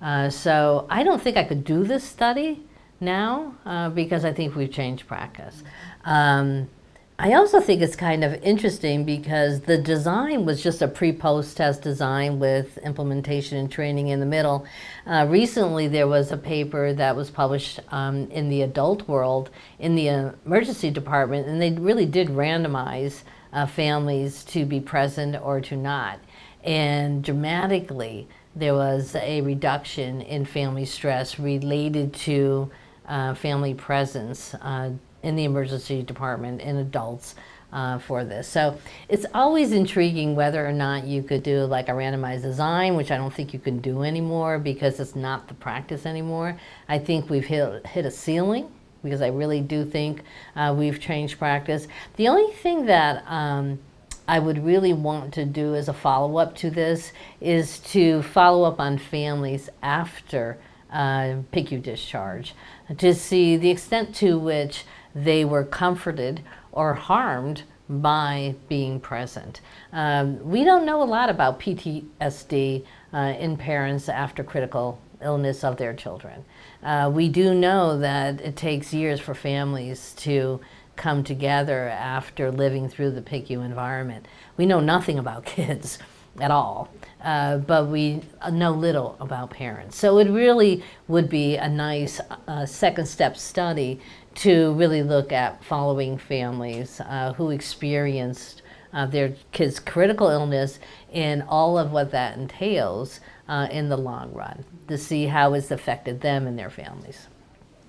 Uh, 0.00 0.30
so 0.30 0.86
I 0.88 1.02
don't 1.02 1.20
think 1.20 1.36
I 1.36 1.42
could 1.42 1.64
do 1.64 1.82
this 1.82 2.04
study 2.04 2.62
now 3.00 3.54
uh, 3.64 3.90
because 3.90 4.24
I 4.24 4.32
think 4.32 4.54
we've 4.54 4.72
changed 4.72 5.06
practice. 5.06 5.62
Um, 6.04 6.68
I 7.16 7.34
also 7.34 7.60
think 7.60 7.80
it's 7.80 7.94
kind 7.94 8.24
of 8.24 8.42
interesting 8.42 9.04
because 9.04 9.60
the 9.60 9.78
design 9.78 10.44
was 10.44 10.60
just 10.60 10.82
a 10.82 10.88
pre-post 10.88 11.56
test 11.56 11.80
design 11.80 12.40
with 12.40 12.76
implementation 12.78 13.56
and 13.56 13.70
training 13.70 14.08
in 14.08 14.18
the 14.18 14.26
middle. 14.26 14.66
Uh, 15.06 15.24
recently, 15.28 15.86
there 15.86 16.08
was 16.08 16.32
a 16.32 16.36
paper 16.36 16.92
that 16.92 17.14
was 17.14 17.30
published 17.30 17.78
um, 17.92 18.28
in 18.32 18.48
the 18.48 18.62
adult 18.62 19.06
world 19.06 19.50
in 19.78 19.94
the 19.94 20.08
emergency 20.44 20.90
department, 20.90 21.46
and 21.46 21.62
they 21.62 21.70
really 21.70 22.04
did 22.04 22.28
randomize 22.30 23.22
uh, 23.52 23.64
families 23.64 24.42
to 24.46 24.64
be 24.64 24.80
present 24.80 25.36
or 25.40 25.60
to 25.60 25.76
not. 25.76 26.18
And 26.64 27.22
dramatically, 27.22 28.26
there 28.56 28.74
was 28.74 29.14
a 29.14 29.40
reduction 29.42 30.20
in 30.20 30.44
family 30.44 30.84
stress 30.84 31.38
related 31.38 32.12
to 32.14 32.72
uh, 33.06 33.34
family 33.34 33.74
presence 33.74 34.54
uh, 34.54 34.90
in 35.22 35.36
the 35.36 35.44
emergency 35.44 36.02
department 36.02 36.60
in 36.60 36.76
adults 36.76 37.34
uh, 37.72 37.98
for 37.98 38.24
this. 38.24 38.46
So 38.46 38.78
it's 39.08 39.26
always 39.34 39.72
intriguing 39.72 40.36
whether 40.36 40.66
or 40.66 40.72
not 40.72 41.04
you 41.04 41.22
could 41.22 41.42
do 41.42 41.64
like 41.64 41.88
a 41.88 41.92
randomized 41.92 42.42
design, 42.42 42.94
which 42.94 43.10
I 43.10 43.16
don't 43.16 43.34
think 43.34 43.52
you 43.52 43.58
can 43.58 43.80
do 43.80 44.04
anymore 44.04 44.58
because 44.58 45.00
it's 45.00 45.16
not 45.16 45.48
the 45.48 45.54
practice 45.54 46.06
anymore. 46.06 46.56
I 46.88 46.98
think 46.98 47.28
we've 47.28 47.44
hit, 47.44 47.86
hit 47.86 48.06
a 48.06 48.10
ceiling 48.10 48.70
because 49.02 49.20
I 49.20 49.28
really 49.28 49.60
do 49.60 49.84
think 49.84 50.22
uh, 50.56 50.74
we've 50.76 51.00
changed 51.00 51.38
practice. 51.38 51.88
The 52.16 52.28
only 52.28 52.52
thing 52.54 52.86
that 52.86 53.24
um, 53.26 53.80
I 54.26 54.38
would 54.38 54.64
really 54.64 54.92
want 54.92 55.34
to 55.34 55.44
do 55.44 55.74
as 55.74 55.88
a 55.88 55.92
follow 55.92 56.38
up 56.38 56.54
to 56.58 56.70
this 56.70 57.12
is 57.40 57.80
to 57.80 58.22
follow 58.22 58.62
up 58.62 58.80
on 58.80 58.98
families 58.98 59.68
after 59.82 60.58
uh, 60.90 61.42
PICU 61.52 61.82
discharge 61.82 62.54
to 62.98 63.14
see 63.14 63.56
the 63.56 63.70
extent 63.70 64.14
to 64.16 64.38
which 64.38 64.84
they 65.14 65.44
were 65.44 65.64
comforted 65.64 66.42
or 66.72 66.94
harmed 66.94 67.62
by 67.88 68.54
being 68.68 68.98
present. 68.98 69.60
Um, 69.92 70.48
we 70.48 70.64
don't 70.64 70.86
know 70.86 71.02
a 71.02 71.04
lot 71.04 71.28
about 71.28 71.60
PTSD 71.60 72.84
uh, 73.12 73.18
in 73.38 73.56
parents 73.56 74.08
after 74.08 74.42
critical 74.42 74.98
illness 75.22 75.62
of 75.64 75.76
their 75.76 75.94
children. 75.94 76.44
Uh, 76.82 77.10
we 77.12 77.28
do 77.28 77.54
know 77.54 77.98
that 77.98 78.40
it 78.40 78.56
takes 78.56 78.92
years 78.92 79.20
for 79.20 79.34
families 79.34 80.14
to 80.18 80.60
come 80.96 81.24
together 81.24 81.88
after 81.88 82.50
living 82.50 82.88
through 82.88 83.10
the 83.10 83.22
PICU 83.22 83.64
environment. 83.64 84.26
We 84.56 84.66
know 84.66 84.80
nothing 84.80 85.18
about 85.18 85.44
kids 85.46 85.98
at 86.40 86.50
all, 86.50 86.88
uh, 87.22 87.58
but 87.58 87.88
we 87.88 88.20
know 88.50 88.72
little 88.72 89.16
about 89.20 89.50
parents. 89.50 89.96
So 89.96 90.18
it 90.18 90.28
really 90.30 90.82
would 91.08 91.28
be 91.28 91.56
a 91.56 91.68
nice 91.68 92.20
uh, 92.48 92.66
second 92.66 93.06
step 93.06 93.36
study 93.36 94.00
to 94.36 94.72
really 94.74 95.02
look 95.02 95.32
at 95.32 95.62
following 95.62 96.18
families 96.18 97.00
uh, 97.00 97.32
who 97.34 97.50
experienced 97.50 98.62
uh, 98.92 99.06
their 99.06 99.34
kids' 99.52 99.78
critical 99.80 100.28
illness 100.28 100.78
and 101.12 101.42
all 101.48 101.78
of 101.78 101.92
what 101.92 102.10
that 102.12 102.36
entails 102.36 103.20
uh, 103.48 103.68
in 103.70 103.88
the 103.88 103.96
long 103.96 104.32
run 104.32 104.64
to 104.88 104.96
see 104.96 105.26
how 105.26 105.54
it's 105.54 105.70
affected 105.70 106.20
them 106.20 106.46
and 106.46 106.58
their 106.58 106.70
families. 106.70 107.28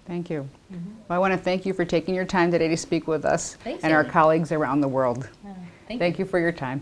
Thank 0.05 0.29
you. 0.29 0.41
Mm 0.41 0.77
-hmm. 0.77 1.07
Well, 1.07 1.17
I 1.17 1.21
want 1.21 1.33
to 1.33 1.43
thank 1.43 1.65
you 1.65 1.73
for 1.73 1.85
taking 1.85 2.15
your 2.15 2.27
time 2.27 2.51
today 2.51 2.69
to 2.69 2.77
speak 2.77 3.07
with 3.07 3.25
us 3.25 3.55
Thanks, 3.63 3.83
and 3.83 3.93
our 3.93 4.03
colleagues 4.03 4.51
around 4.51 4.81
the 4.81 4.89
world. 4.89 5.29
thank, 5.87 5.99
thank 5.99 6.17
you. 6.17 6.25
you 6.25 6.25
for 6.25 6.39
your 6.39 6.53
time. 6.53 6.81